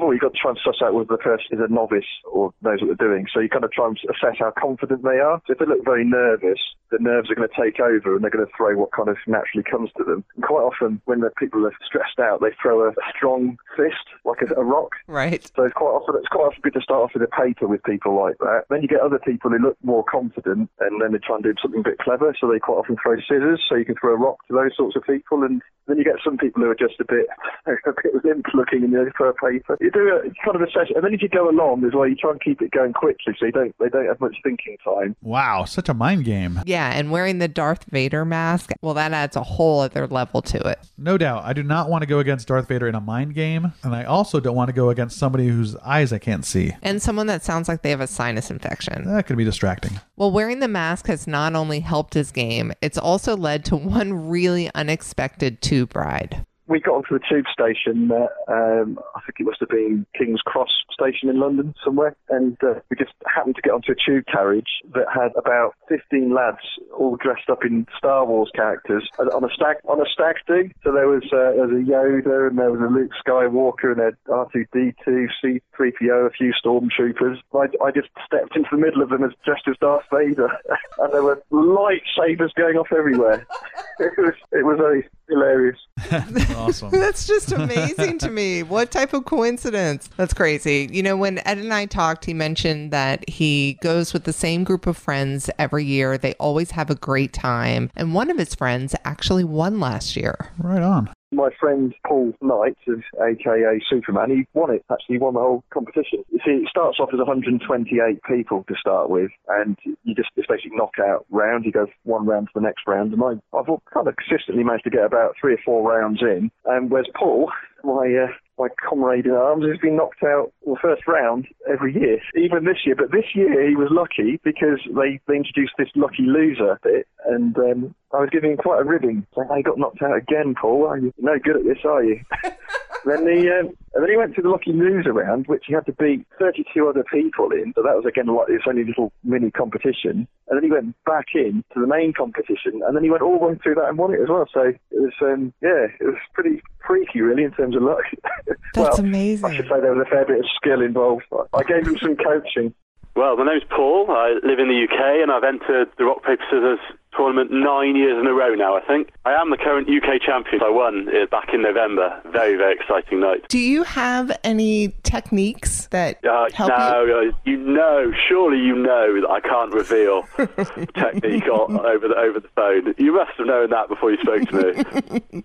of 0.00 0.04
all, 0.04 0.12
you've 0.12 0.24
got 0.24 0.32
to 0.32 0.40
try 0.40 0.50
and 0.50 0.60
suss 0.64 0.80
out 0.82 0.94
whether 0.94 1.12
the 1.12 1.20
person 1.20 1.52
is 1.52 1.60
a 1.60 1.72
novice 1.72 2.08
or 2.24 2.52
knows 2.62 2.80
what 2.80 2.96
they're 2.96 3.08
doing. 3.08 3.26
So 3.32 3.40
you 3.40 3.48
kind 3.48 3.64
of 3.64 3.72
try 3.72 3.86
and 3.86 3.98
assess 4.08 4.40
how 4.40 4.52
confident 4.56 5.02
they 5.02 5.20
are. 5.20 5.40
So 5.46 5.52
if 5.52 5.58
they 5.58 5.66
look 5.66 5.84
very 5.84 6.04
nervous, 6.04 6.58
the 6.90 6.98
nerves 6.98 7.30
are 7.30 7.34
going 7.34 7.48
to 7.48 7.60
take 7.60 7.80
over 7.80 8.14
and 8.14 8.22
they're 8.22 8.30
going 8.30 8.46
to 8.46 8.52
throw 8.56 8.76
what 8.76 8.92
kind 8.92 9.08
of 9.08 9.16
naturally 9.26 9.62
comes 9.62 9.90
to 9.96 10.04
them. 10.04 10.24
And 10.34 10.44
quite 10.44 10.62
often, 10.62 11.00
when 11.04 11.20
the 11.20 11.30
people 11.38 11.66
are 11.66 11.74
stressed 11.84 12.18
out, 12.18 12.40
they 12.40 12.50
throw 12.60 12.88
a, 12.88 12.92
strong 13.16 13.58
fist, 13.76 14.06
like 14.24 14.40
a, 14.40 14.54
a 14.54 14.64
rock. 14.64 14.92
Right. 15.06 15.44
So 15.54 15.64
it's 15.64 15.74
quite 15.74 15.92
often 15.92 16.14
it's 16.18 16.28
quite 16.28 16.46
often 16.48 16.60
good 16.62 16.74
to 16.74 16.80
start 16.80 17.02
off 17.02 17.10
with 17.12 17.22
a 17.22 17.28
paper 17.28 17.66
with 17.66 17.82
people 17.84 18.16
like 18.16 18.38
that. 18.38 18.64
Then 18.70 18.82
you 18.82 18.88
get 18.88 19.00
other 19.00 19.18
people 19.18 19.50
who 19.50 19.58
look 19.58 19.76
more 19.82 20.04
confident, 20.04 20.70
and 20.80 21.02
then 21.02 21.12
they 21.12 21.18
try 21.18 21.36
and 21.36 21.44
do 21.44 21.54
something 21.60 21.80
a 21.80 21.90
bit 21.90 21.98
clever. 21.98 22.34
So 22.40 22.48
they 22.48 22.58
quite 22.58 22.80
often 22.80 22.96
throw 23.02 23.16
scissors, 23.20 23.60
so 23.68 23.76
you 23.76 23.84
can 23.84 23.96
throw 24.00 24.14
a 24.14 24.16
rock 24.16 24.38
to 24.48 24.54
those 24.54 24.72
sorts 24.76 24.96
of 24.96 25.04
people. 25.04 25.42
And 25.44 25.60
then 25.86 25.98
you 25.98 26.04
get 26.04 26.22
some 26.24 26.38
people 26.38 26.62
who 26.62 26.70
are 26.70 26.78
just 26.78 27.00
a 27.00 27.04
bit 27.04 27.26
a 27.66 27.92
bit 27.92 28.24
limp 28.24 28.46
looking, 28.54 28.84
and 28.84 28.94
they 28.94 29.10
throw 29.16 29.30
a 29.30 29.34
paper. 29.34 29.76
You 29.94 30.00
do 30.00 30.16
a 30.16 30.44
kind 30.44 30.56
of 30.56 30.62
a 30.62 30.70
session, 30.70 30.96
and 30.96 31.04
then 31.04 31.14
if 31.14 31.22
you 31.22 31.28
go 31.28 31.48
along 31.48 31.84
as 31.84 31.92
well, 31.94 32.06
you 32.06 32.14
try 32.14 32.30
and 32.30 32.40
keep 32.40 32.60
it 32.62 32.70
going 32.70 32.92
quickly, 32.92 33.34
so 33.38 33.46
you 33.46 33.52
don't 33.52 33.74
they 33.78 33.88
don't 33.88 34.06
have 34.06 34.20
much 34.20 34.36
thinking 34.42 34.76
time. 34.84 35.16
Wow, 35.22 35.64
such 35.64 35.88
a 35.88 35.94
mind 35.94 36.24
game. 36.24 36.60
Yeah, 36.66 36.92
and 36.94 37.10
wearing 37.10 37.38
the 37.38 37.48
Darth 37.48 37.84
Vader 37.90 38.24
mask, 38.24 38.72
well, 38.82 38.94
that 38.94 39.12
adds 39.12 39.36
a 39.36 39.42
whole 39.42 39.80
other 39.80 40.06
level 40.06 40.42
to 40.42 40.68
it. 40.68 40.78
No 40.98 41.18
doubt. 41.18 41.44
I 41.44 41.52
do 41.52 41.62
not 41.62 41.90
want 41.90 42.02
to 42.02 42.06
go 42.06 42.18
against 42.18 42.48
Darth 42.48 42.68
Vader 42.68 42.88
in 42.88 42.94
a 42.94 43.00
mind 43.00 43.34
game, 43.34 43.72
and 43.82 43.94
I 43.94 44.04
also 44.04 44.40
don't 44.40 44.56
want 44.56 44.68
to 44.68 44.74
go 44.74 44.90
against 44.90 45.18
somebody 45.18 45.48
whose 45.48 45.76
eyes 45.76 46.12
I 46.12 46.18
can't 46.18 46.44
see. 46.44 46.72
And 46.82 47.02
someone 47.02 47.26
that 47.26 47.42
sounds 47.42 47.68
like 47.68 47.82
they 47.82 47.90
have 47.90 48.00
a 48.00 48.06
sinus 48.06 48.50
infection. 48.50 49.04
That 49.06 49.26
could 49.26 49.36
be 49.36 49.44
distracting. 49.44 50.00
Well, 50.16 50.30
wearing 50.30 50.60
the 50.60 50.68
mask 50.68 51.06
has 51.06 51.26
not 51.26 51.54
only 51.54 51.80
helped 51.80 52.14
his 52.14 52.30
game, 52.30 52.72
it's 52.80 52.98
also 52.98 53.36
led 53.36 53.64
to 53.66 53.76
one 53.90 54.28
really 54.28 54.70
unexpected 54.74 55.60
tube 55.62 55.96
ride. 55.96 56.44
We 56.70 56.80
got 56.80 56.94
onto 56.94 57.18
the 57.18 57.24
tube 57.28 57.46
station. 57.52 58.10
Uh, 58.12 58.30
um, 58.50 58.98
I 59.16 59.20
think 59.26 59.40
it 59.40 59.44
must 59.44 59.60
have 59.60 59.68
been 59.68 60.06
King's 60.16 60.40
Cross 60.40 60.70
station 60.92 61.28
in 61.28 61.40
London 61.40 61.74
somewhere, 61.84 62.16
and 62.28 62.56
uh, 62.62 62.80
we 62.88 62.96
just 62.96 63.12
happened 63.26 63.56
to 63.56 63.62
get 63.62 63.72
onto 63.72 63.92
a 63.92 63.96
tube 63.98 64.24
carriage 64.30 64.68
that 64.94 65.06
had 65.12 65.32
about 65.36 65.74
15 65.88 66.32
lads 66.32 66.62
all 66.96 67.16
dressed 67.16 67.50
up 67.50 67.64
in 67.64 67.86
Star 67.98 68.24
Wars 68.24 68.50
characters 68.54 69.08
on 69.18 69.44
a 69.44 69.48
stag 69.52 69.76
on 69.88 70.00
a 70.00 70.08
stag 70.12 70.36
do. 70.46 70.70
So 70.84 70.92
there 70.92 71.08
was 71.08 71.24
uh, 71.32 71.58
there 71.58 71.66
was 71.66 71.74
a 71.74 71.84
Yoda 71.84 72.48
and 72.48 72.58
there 72.58 72.70
was 72.70 72.80
a 72.80 72.92
Luke 72.92 73.12
Skywalker 73.26 73.92
and 73.92 73.98
there 73.98 74.16
R2D2, 74.28 75.26
C3PO, 75.42 76.26
a 76.26 76.30
few 76.30 76.52
stormtroopers. 76.64 77.38
I, 77.52 77.66
I 77.84 77.90
just 77.90 78.08
stepped 78.24 78.56
into 78.56 78.68
the 78.70 78.78
middle 78.78 79.02
of 79.02 79.10
them 79.10 79.24
as 79.24 79.32
dressed 79.44 79.66
as 79.68 79.76
Darth 79.80 80.04
Vader, 80.12 80.48
and 80.98 81.12
there 81.12 81.22
were 81.22 81.42
lightsabers 81.50 82.54
going 82.54 82.76
off 82.76 82.92
everywhere. 82.96 83.46
it 83.98 84.12
was 84.16 84.34
it 84.52 84.64
was 84.64 84.78
very 84.78 85.08
hilarious. 85.30 85.78
awesome. 86.56 86.90
That's 86.90 87.26
just 87.26 87.52
amazing 87.52 88.18
to 88.18 88.30
me. 88.30 88.62
What 88.62 88.90
type 88.90 89.12
of 89.12 89.24
coincidence? 89.24 90.08
That's 90.16 90.34
crazy. 90.34 90.88
You 90.90 91.02
know, 91.02 91.16
when 91.16 91.38
Ed 91.46 91.58
and 91.58 91.72
I 91.72 91.86
talked, 91.86 92.24
he 92.24 92.34
mentioned 92.34 92.90
that 92.92 93.28
he 93.28 93.78
goes 93.82 94.12
with 94.12 94.24
the 94.24 94.32
same 94.32 94.64
group 94.64 94.86
of 94.86 94.96
friends 94.96 95.50
every 95.58 95.84
year. 95.84 96.18
They 96.18 96.34
always 96.34 96.72
have 96.72 96.90
a 96.90 96.94
great 96.94 97.32
time. 97.32 97.90
And 97.96 98.14
one 98.14 98.30
of 98.30 98.38
his 98.38 98.54
friends 98.54 98.94
actually 99.04 99.44
won 99.44 99.80
last 99.80 100.16
year. 100.16 100.50
Right 100.58 100.82
on. 100.82 101.10
My 101.32 101.50
friend 101.58 101.94
Paul 102.06 102.32
Knight, 102.40 102.76
of 102.88 103.02
AKA 103.22 103.80
Superman, 103.88 104.30
he 104.30 104.46
won 104.52 104.74
it. 104.74 104.84
Actually, 104.90 105.16
he 105.16 105.18
won 105.18 105.34
the 105.34 105.40
whole 105.40 105.64
competition. 105.70 106.24
You 106.30 106.40
see, 106.44 106.62
it 106.62 106.68
starts 106.68 106.98
off 106.98 107.10
as 107.12 107.18
128 107.18 108.20
people 108.28 108.64
to 108.68 108.74
start 108.80 109.10
with, 109.10 109.30
and 109.48 109.76
you 109.84 110.14
just 110.14 110.30
it's 110.36 110.46
basically 110.46 110.76
knockout 110.76 111.26
round. 111.30 111.64
You 111.64 111.72
go 111.72 111.86
one 112.04 112.26
round 112.26 112.48
to 112.48 112.52
the 112.54 112.60
next 112.60 112.82
round, 112.86 113.12
and 113.12 113.22
I, 113.22 113.56
I've 113.56 113.66
kind 113.92 114.08
of 114.08 114.14
consistently 114.16 114.64
managed 114.64 114.84
to 114.84 114.90
get 114.90 115.04
about 115.04 115.34
three 115.40 115.54
or 115.54 115.60
four 115.64 115.88
rounds 115.88 116.20
in. 116.22 116.50
And 116.66 116.90
whereas 116.90 117.06
Paul, 117.14 117.50
my 117.84 118.26
uh, 118.26 118.32
my 118.60 118.68
comrade 118.88 119.24
in 119.24 119.32
arms, 119.32 119.64
has 119.64 119.78
been 119.80 119.96
knocked 119.96 120.22
out 120.22 120.52
the 120.66 120.76
first 120.80 121.08
round 121.08 121.46
every 121.70 121.94
year, 121.94 122.20
even 122.36 122.64
this 122.64 122.84
year. 122.84 122.94
But 122.94 123.10
this 123.10 123.24
year 123.34 123.68
he 123.68 123.74
was 123.74 123.88
lucky 123.90 124.38
because 124.44 124.80
they, 124.84 125.18
they 125.26 125.36
introduced 125.36 125.72
this 125.78 125.88
lucky 125.96 126.24
loser 126.24 126.78
bit, 126.82 127.06
and 127.26 127.56
um, 127.56 127.94
I 128.12 128.18
was 128.18 128.28
giving 128.30 128.52
him 128.52 128.56
quite 128.58 128.80
a 128.80 128.84
ribbing. 128.84 129.26
Saying, 129.34 129.48
"I 129.50 129.62
got 129.62 129.78
knocked 129.78 130.02
out 130.02 130.16
again, 130.16 130.54
Paul. 130.60 130.86
Are 130.86 130.98
you 130.98 131.12
no 131.18 131.38
good 131.42 131.56
at 131.56 131.64
this, 131.64 131.84
are 131.84 132.04
you?" 132.04 132.20
then 133.04 133.26
he 133.26 133.48
um, 133.48 133.76
and 133.94 134.02
then 134.02 134.10
he 134.10 134.16
went 134.16 134.34
to 134.36 134.42
the 134.42 134.48
lucky 134.48 134.72
loser 134.72 135.12
round, 135.12 135.46
which 135.46 135.64
he 135.66 135.74
had 135.74 135.86
to 135.86 135.92
beat 135.92 136.26
32 136.38 136.88
other 136.88 137.04
people 137.10 137.50
in. 137.52 137.72
So 137.74 137.82
that 137.82 137.96
was 137.96 138.04
again 138.06 138.26
like 138.26 138.48
this 138.48 138.62
only 138.66 138.84
little 138.84 139.12
mini 139.24 139.50
competition. 139.50 140.28
And 140.48 140.56
then 140.56 140.62
he 140.62 140.70
went 140.70 140.94
back 141.04 141.26
in 141.34 141.64
to 141.74 141.80
the 141.80 141.86
main 141.86 142.12
competition, 142.12 142.82
and 142.86 142.96
then 142.96 143.04
he 143.04 143.10
went 143.10 143.22
all 143.22 143.38
the 143.38 143.46
way 143.46 143.58
through 143.62 143.76
that 143.76 143.88
and 143.88 143.98
won 143.98 144.14
it 144.14 144.20
as 144.20 144.28
well. 144.28 144.46
So 144.52 144.62
it 144.62 144.80
was 144.90 145.14
um, 145.22 145.52
yeah, 145.62 145.86
it 145.98 146.04
was 146.04 146.18
pretty 146.34 146.62
freaky 146.86 147.20
really 147.20 147.44
in 147.44 147.52
terms 147.52 147.76
of 147.76 147.82
luck. 147.82 148.04
That's 148.46 148.58
well, 148.76 149.00
amazing. 149.00 149.44
I 149.44 149.56
should 149.56 149.68
say 149.68 149.80
there 149.80 149.94
was 149.94 150.06
a 150.06 150.10
fair 150.10 150.24
bit 150.24 150.40
of 150.40 150.46
skill 150.56 150.82
involved. 150.82 151.24
I 151.52 151.62
gave 151.62 151.86
him 151.86 151.98
some 151.98 152.16
coaching. 152.16 152.74
Well, 153.16 153.36
my 153.36 153.44
name's 153.44 153.64
Paul. 153.68 154.06
I 154.10 154.38
live 154.46 154.60
in 154.60 154.68
the 154.68 154.86
UK 154.86 155.20
and 155.20 155.32
I've 155.32 155.42
entered 155.42 155.90
the 155.98 156.04
Rock 156.04 156.22
Paper 156.22 156.44
Scissors 156.48 156.78
tournament 157.20 157.50
nine 157.52 157.96
years 157.96 158.16
in 158.18 158.26
a 158.26 158.32
row 158.32 158.54
now, 158.54 158.76
I 158.76 158.80
think. 158.80 159.10
I 159.26 159.32
am 159.32 159.50
the 159.50 159.58
current 159.58 159.88
UK 159.88 160.22
champion. 160.24 160.62
I 160.62 160.70
won 160.70 161.08
uh, 161.08 161.26
back 161.26 161.50
in 161.52 161.60
November. 161.62 162.18
Very, 162.32 162.56
very 162.56 162.74
exciting 162.74 163.20
night. 163.20 163.46
Do 163.48 163.58
you 163.58 163.82
have 163.82 164.32
any 164.42 164.94
techniques 165.02 165.86
that 165.88 166.24
Uh, 166.24 166.48
help 166.54 166.70
no, 166.70 167.04
you? 167.04 167.30
uh, 167.30 167.36
you 167.44 167.56
know, 167.58 168.10
surely 168.28 168.58
you 168.58 168.74
know 168.74 169.20
that 169.20 169.28
I 169.30 169.40
can't 169.40 169.72
reveal 169.74 170.22
technique 170.94 171.46
on, 171.48 171.78
over 171.84 172.08
the 172.08 172.16
over 172.16 172.40
the 172.40 172.48
phone. 172.56 172.94
You 172.96 173.12
must 173.14 173.32
have 173.36 173.46
known 173.46 173.68
that 173.70 173.88
before 173.88 174.10
you 174.12 174.18
spoke 174.22 174.48
to 174.48 175.22
me. 175.34 175.42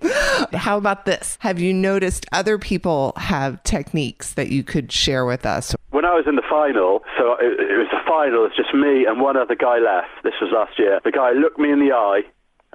How 0.57 0.77
about 0.77 1.05
this? 1.05 1.37
Have 1.41 1.59
you 1.59 1.73
noticed 1.73 2.25
other 2.31 2.57
people 2.57 3.13
have 3.17 3.61
techniques 3.63 4.33
that 4.35 4.49
you 4.49 4.63
could 4.63 4.91
share 4.91 5.25
with 5.25 5.45
us? 5.45 5.75
When 5.91 6.05
I 6.05 6.13
was 6.13 6.25
in 6.27 6.35
the 6.35 6.43
final, 6.49 7.03
so 7.17 7.33
it, 7.39 7.59
it 7.59 7.77
was 7.77 7.87
the 7.91 7.99
final, 8.07 8.45
it's 8.45 8.55
just 8.55 8.73
me 8.73 9.05
and 9.05 9.21
one 9.21 9.37
other 9.37 9.55
guy 9.55 9.79
left. 9.79 10.09
This 10.23 10.33
was 10.41 10.51
last 10.53 10.77
year. 10.77 10.99
The 11.03 11.11
guy 11.11 11.31
looked 11.31 11.57
me 11.57 11.64
in 11.69 11.79
the 11.79 11.93
eye 11.93 12.23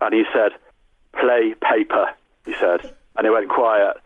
and 0.01 0.15
he 0.15 0.25
said, 0.33 0.53
play 1.19 1.55
paper, 1.61 2.11
he 2.45 2.55
said. 2.55 2.95
And 3.17 3.27
it 3.27 3.31
went 3.31 3.49
quiet 3.49 3.97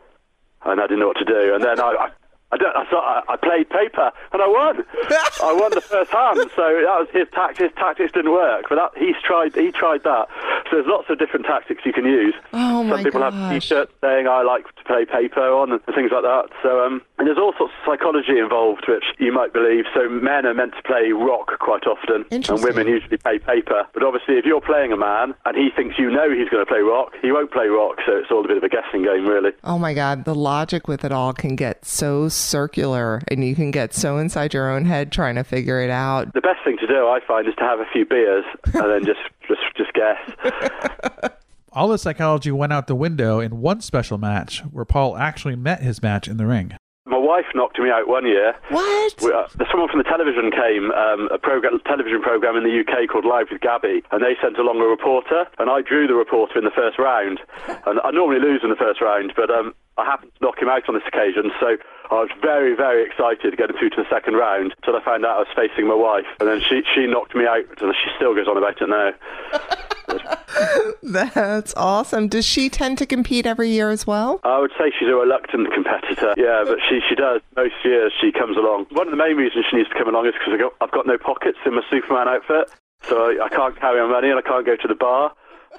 and 0.64 0.80
I 0.80 0.84
didn't 0.86 1.00
know 1.00 1.08
what 1.08 1.18
to 1.18 1.24
do. 1.24 1.54
And 1.54 1.62
then 1.62 1.80
I, 1.80 2.10
I, 2.54 2.56
don't, 2.56 2.76
I, 2.76 2.84
thought 2.86 3.24
I, 3.26 3.36
played 3.36 3.68
paper 3.68 4.12
and 4.32 4.40
I 4.40 4.46
won. 4.46 4.84
I 5.42 5.52
won 5.58 5.74
the 5.74 5.80
first 5.80 6.12
hand. 6.12 6.38
So 6.54 6.62
that 6.62 6.96
was 7.02 7.08
his 7.12 7.26
tactics. 7.34 7.74
Tactics 7.74 8.12
didn't 8.12 8.30
work, 8.30 8.66
but 8.68 8.76
that, 8.76 8.92
he's 8.96 9.16
tried. 9.26 9.54
He 9.56 9.72
tried 9.72 10.04
that. 10.04 10.28
So 10.70 10.78
there's 10.78 10.86
lots 10.86 11.10
of 11.10 11.18
different 11.18 11.46
tactics 11.46 11.82
you 11.84 11.92
can 11.92 12.04
use. 12.04 12.34
Oh 12.52 12.86
Some 12.86 12.88
my 12.88 13.02
people 13.02 13.22
have. 13.22 13.34
T-shirts 13.50 13.92
saying 14.00 14.28
I 14.28 14.42
like 14.42 14.64
to 14.76 14.84
play 14.84 15.04
paper 15.04 15.42
on 15.42 15.72
and 15.72 15.82
things 15.94 16.12
like 16.14 16.22
that. 16.22 16.46
So 16.62 16.84
um, 16.86 17.02
and 17.18 17.26
there's 17.26 17.38
all 17.38 17.54
sorts 17.58 17.72
of 17.74 17.80
psychology 17.86 18.38
involved, 18.38 18.84
which 18.86 19.04
you 19.18 19.32
might 19.32 19.52
believe. 19.52 19.84
So 19.94 20.08
men 20.08 20.46
are 20.46 20.54
meant 20.54 20.74
to 20.76 20.82
play 20.82 21.12
rock 21.12 21.58
quite 21.58 21.86
often, 21.86 22.24
and 22.30 22.62
women 22.62 22.86
usually 22.86 23.16
play 23.18 23.38
paper. 23.38 23.86
But 23.92 24.02
obviously, 24.02 24.34
if 24.38 24.44
you're 24.44 24.60
playing 24.60 24.92
a 24.92 24.96
man 24.96 25.34
and 25.44 25.56
he 25.56 25.70
thinks 25.74 25.98
you 25.98 26.10
know 26.10 26.30
he's 26.30 26.48
going 26.48 26.64
to 26.64 26.70
play 26.70 26.80
rock, 26.80 27.12
he 27.22 27.32
won't 27.32 27.50
play 27.50 27.66
rock. 27.66 27.98
So 28.06 28.16
it's 28.16 28.30
all 28.30 28.44
a 28.44 28.48
bit 28.48 28.58
of 28.58 28.62
a 28.62 28.68
guessing 28.68 29.04
game, 29.04 29.26
really. 29.26 29.52
Oh 29.64 29.78
my 29.78 29.94
God, 29.94 30.24
the 30.24 30.34
logic 30.34 30.88
with 30.88 31.04
it 31.04 31.12
all 31.12 31.32
can 31.32 31.56
get 31.56 31.84
so 31.84 32.28
circular 32.44 33.22
and 33.28 33.44
you 33.44 33.54
can 33.54 33.70
get 33.70 33.94
so 33.94 34.18
inside 34.18 34.54
your 34.54 34.70
own 34.70 34.84
head 34.84 35.10
trying 35.10 35.34
to 35.36 35.44
figure 35.44 35.80
it 35.80 35.90
out. 35.90 36.32
The 36.34 36.40
best 36.40 36.58
thing 36.64 36.76
to 36.78 36.86
do, 36.86 37.06
I 37.06 37.20
find, 37.26 37.48
is 37.48 37.54
to 37.56 37.62
have 37.62 37.80
a 37.80 37.86
few 37.92 38.04
beers 38.04 38.44
and 38.66 38.90
then 38.90 39.04
just 39.04 39.20
just 39.48 39.60
just 39.76 39.92
guess. 39.92 41.32
All 41.72 41.88
the 41.88 41.98
psychology 41.98 42.52
went 42.52 42.72
out 42.72 42.86
the 42.86 42.94
window 42.94 43.40
in 43.40 43.60
one 43.60 43.80
special 43.80 44.16
match 44.16 44.60
where 44.70 44.84
Paul 44.84 45.16
actually 45.16 45.56
met 45.56 45.82
his 45.82 46.00
match 46.02 46.28
in 46.28 46.36
the 46.36 46.46
ring. 46.46 46.76
My 47.06 47.18
wife 47.18 47.44
knocked 47.54 47.78
me 47.78 47.90
out 47.90 48.08
one 48.08 48.24
year. 48.24 48.56
What? 48.70 49.14
We, 49.20 49.30
uh, 49.30 49.44
someone 49.70 49.90
from 49.90 50.00
the 50.00 50.08
television 50.08 50.50
came, 50.50 50.90
um, 50.92 51.28
a 51.28 51.36
program, 51.36 51.78
television 51.84 52.22
program 52.22 52.56
in 52.56 52.64
the 52.64 52.80
UK 52.80 53.08
called 53.12 53.26
Live 53.26 53.48
with 53.52 53.60
Gabby, 53.60 54.02
and 54.10 54.24
they 54.24 54.40
sent 54.40 54.56
along 54.56 54.80
a 54.80 54.88
reporter, 54.88 55.44
and 55.58 55.68
I 55.68 55.82
drew 55.82 56.06
the 56.06 56.14
reporter 56.14 56.56
in 56.58 56.64
the 56.64 56.72
first 56.72 56.98
round. 56.98 57.40
And 57.86 58.00
I 58.02 58.10
normally 58.12 58.40
lose 58.40 58.62
in 58.64 58.70
the 58.70 58.80
first 58.80 59.02
round, 59.02 59.34
but 59.36 59.50
um, 59.50 59.74
I 59.98 60.04
happened 60.06 60.32
to 60.38 60.44
knock 60.44 60.56
him 60.56 60.70
out 60.70 60.88
on 60.88 60.94
this 60.94 61.04
occasion, 61.06 61.52
so 61.60 61.76
I 62.10 62.14
was 62.14 62.30
very, 62.40 62.74
very 62.74 63.04
excited 63.04 63.56
getting 63.58 63.76
through 63.76 63.90
to 63.90 64.02
the 64.02 64.08
second 64.08 64.34
round 64.34 64.74
until 64.78 64.96
I 64.96 65.04
found 65.04 65.26
out 65.26 65.36
I 65.36 65.40
was 65.40 65.52
facing 65.54 65.86
my 65.86 65.94
wife, 65.94 66.24
and 66.40 66.48
then 66.48 66.60
she 66.60 66.82
she 66.94 67.06
knocked 67.06 67.34
me 67.34 67.44
out, 67.44 67.68
and 67.82 67.94
she 67.94 68.08
still 68.16 68.34
goes 68.34 68.48
on 68.48 68.56
about 68.56 68.80
it 68.80 68.88
now. 68.88 69.12
That's 71.02 71.74
awesome. 71.76 72.28
Does 72.28 72.44
she 72.44 72.68
tend 72.68 72.98
to 72.98 73.06
compete 73.06 73.46
every 73.46 73.70
year 73.70 73.90
as 73.90 74.06
well? 74.06 74.40
I 74.44 74.58
would 74.58 74.72
say 74.78 74.92
she's 74.98 75.08
a 75.08 75.14
reluctant 75.14 75.72
competitor. 75.72 76.34
Yeah, 76.36 76.64
but 76.66 76.78
she, 76.88 77.00
she 77.08 77.14
does. 77.14 77.40
Most 77.56 77.74
years 77.84 78.12
she 78.20 78.32
comes 78.32 78.56
along. 78.56 78.86
One 78.90 79.06
of 79.06 79.10
the 79.10 79.16
main 79.16 79.36
reasons 79.36 79.66
she 79.70 79.76
needs 79.76 79.88
to 79.88 79.94
come 79.94 80.08
along 80.08 80.26
is 80.26 80.34
because 80.34 80.60
I've 80.80 80.90
got, 80.90 81.06
no 81.06 81.18
pockets 81.18 81.58
in 81.66 81.74
my 81.74 81.82
Superman 81.90 82.28
outfit. 82.28 82.70
So 83.06 83.30
I, 83.30 83.44
I 83.44 83.48
can't 83.50 83.78
carry 83.78 84.00
my 84.00 84.08
money 84.08 84.30
and 84.30 84.38
I 84.38 84.42
can't 84.42 84.64
go 84.64 84.76
to 84.76 84.88
the 84.88 84.94
bar. 84.94 85.34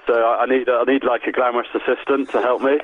So 0.05 0.13
I, 0.13 0.43
I 0.43 0.45
need 0.45 0.69
I 0.69 0.83
need 0.83 1.03
like 1.03 1.23
a 1.25 1.31
glamorous 1.31 1.67
assistant 1.73 2.29
to 2.31 2.41
help 2.41 2.61
me. 2.61 2.79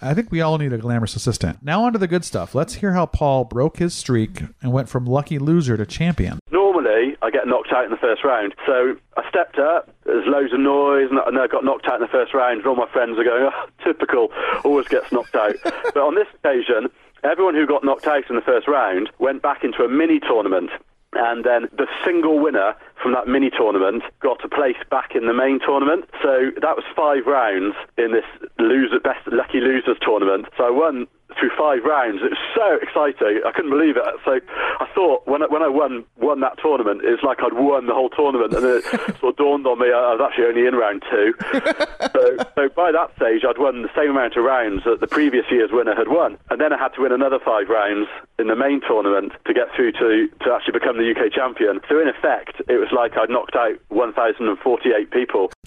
I 0.00 0.14
think 0.14 0.30
we 0.30 0.40
all 0.40 0.58
need 0.58 0.72
a 0.72 0.78
glamorous 0.78 1.14
assistant. 1.14 1.58
Now 1.62 1.84
on 1.84 1.92
to 1.92 1.98
the 1.98 2.08
good 2.08 2.24
stuff. 2.24 2.54
Let's 2.54 2.74
hear 2.74 2.92
how 2.92 3.06
Paul 3.06 3.44
broke 3.44 3.78
his 3.78 3.94
streak 3.94 4.42
and 4.60 4.72
went 4.72 4.88
from 4.88 5.04
lucky 5.04 5.38
loser 5.38 5.76
to 5.76 5.86
champion. 5.86 6.38
Normally, 6.50 6.63
I 7.24 7.30
get 7.30 7.46
knocked 7.46 7.72
out 7.72 7.86
in 7.86 7.90
the 7.90 7.96
first 7.96 8.22
round. 8.22 8.54
So 8.66 8.96
I 9.16 9.26
stepped 9.30 9.58
up, 9.58 9.88
there's 10.04 10.26
loads 10.26 10.52
of 10.52 10.60
noise, 10.60 11.08
and 11.10 11.38
I 11.38 11.46
got 11.46 11.64
knocked 11.64 11.86
out 11.86 11.96
in 11.96 12.02
the 12.02 12.08
first 12.08 12.34
round, 12.34 12.58
and 12.58 12.66
all 12.66 12.76
my 12.76 12.88
friends 12.92 13.18
are 13.18 13.24
going, 13.24 13.48
oh, 13.50 13.66
typical, 13.82 14.28
always 14.62 14.86
gets 14.88 15.10
knocked 15.10 15.34
out. 15.34 15.54
but 15.64 15.96
on 15.96 16.14
this 16.14 16.28
occasion, 16.34 16.90
everyone 17.24 17.54
who 17.54 17.66
got 17.66 17.82
knocked 17.82 18.06
out 18.06 18.28
in 18.28 18.36
the 18.36 18.42
first 18.42 18.68
round 18.68 19.08
went 19.18 19.40
back 19.40 19.64
into 19.64 19.82
a 19.82 19.88
mini 19.88 20.20
tournament. 20.20 20.68
And 21.14 21.44
then 21.44 21.68
the 21.72 21.86
single 22.04 22.38
winner 22.38 22.74
from 23.04 23.12
that 23.12 23.28
mini 23.28 23.50
tournament 23.50 24.02
got 24.20 24.42
a 24.42 24.48
place 24.48 24.80
back 24.88 25.12
in 25.14 25.26
the 25.26 25.34
main 25.36 25.60
tournament. 25.60 26.08
So 26.24 26.56
that 26.64 26.72
was 26.72 26.88
five 26.96 27.28
rounds 27.28 27.76
in 28.00 28.16
this 28.16 28.24
loser, 28.58 28.98
best 28.98 29.20
lucky 29.28 29.60
losers 29.60 30.00
tournament. 30.00 30.46
So 30.56 30.64
I 30.64 30.70
won 30.70 31.06
through 31.38 31.50
five 31.58 31.82
rounds. 31.84 32.22
It 32.22 32.30
was 32.30 32.44
so 32.54 32.78
exciting. 32.80 33.42
I 33.44 33.50
couldn't 33.52 33.70
believe 33.70 33.96
it. 33.96 34.04
So 34.24 34.40
I 34.80 34.86
thought 34.94 35.26
when 35.26 35.42
I, 35.42 35.46
when 35.46 35.62
I 35.62 35.68
won 35.68 36.04
won 36.16 36.40
that 36.40 36.58
tournament, 36.62 37.02
it's 37.04 37.22
like 37.22 37.42
I'd 37.42 37.54
won 37.54 37.86
the 37.86 37.94
whole 37.94 38.10
tournament, 38.10 38.54
and 38.54 38.64
then 38.64 38.76
it 38.78 38.84
sort 39.20 39.34
of 39.34 39.36
dawned 39.36 39.66
on 39.66 39.78
me 39.78 39.90
I 39.90 40.14
was 40.14 40.22
actually 40.22 40.46
only 40.46 40.66
in 40.66 40.74
round 40.74 41.02
two. 41.10 41.34
so, 42.14 42.22
so 42.54 42.62
by 42.74 42.92
that 42.92 43.10
stage, 43.16 43.42
I'd 43.44 43.58
won 43.58 43.82
the 43.82 43.92
same 43.96 44.10
amount 44.10 44.36
of 44.36 44.44
rounds 44.44 44.84
that 44.84 45.00
the 45.00 45.10
previous 45.10 45.44
year's 45.50 45.70
winner 45.72 45.94
had 45.94 46.08
won, 46.08 46.38
and 46.50 46.60
then 46.60 46.72
I 46.72 46.78
had 46.78 46.94
to 46.94 47.02
win 47.02 47.12
another 47.12 47.38
five 47.42 47.68
rounds 47.68 48.08
in 48.38 48.48
the 48.48 48.56
main 48.56 48.80
tournament 48.80 49.32
to 49.46 49.52
get 49.54 49.68
through 49.74 49.92
to 49.92 50.28
to 50.44 50.52
actually 50.54 50.78
become 50.78 50.98
the 50.98 51.10
UK 51.10 51.32
champion. 51.32 51.80
So 51.88 52.00
in 52.00 52.08
effect, 52.08 52.62
it 52.68 52.78
was 52.78 52.88
like 52.94 53.16
I'd 53.16 53.28
knocked 53.30 53.56
out 53.56 53.72
1,048 53.88 55.10
people. 55.10 55.50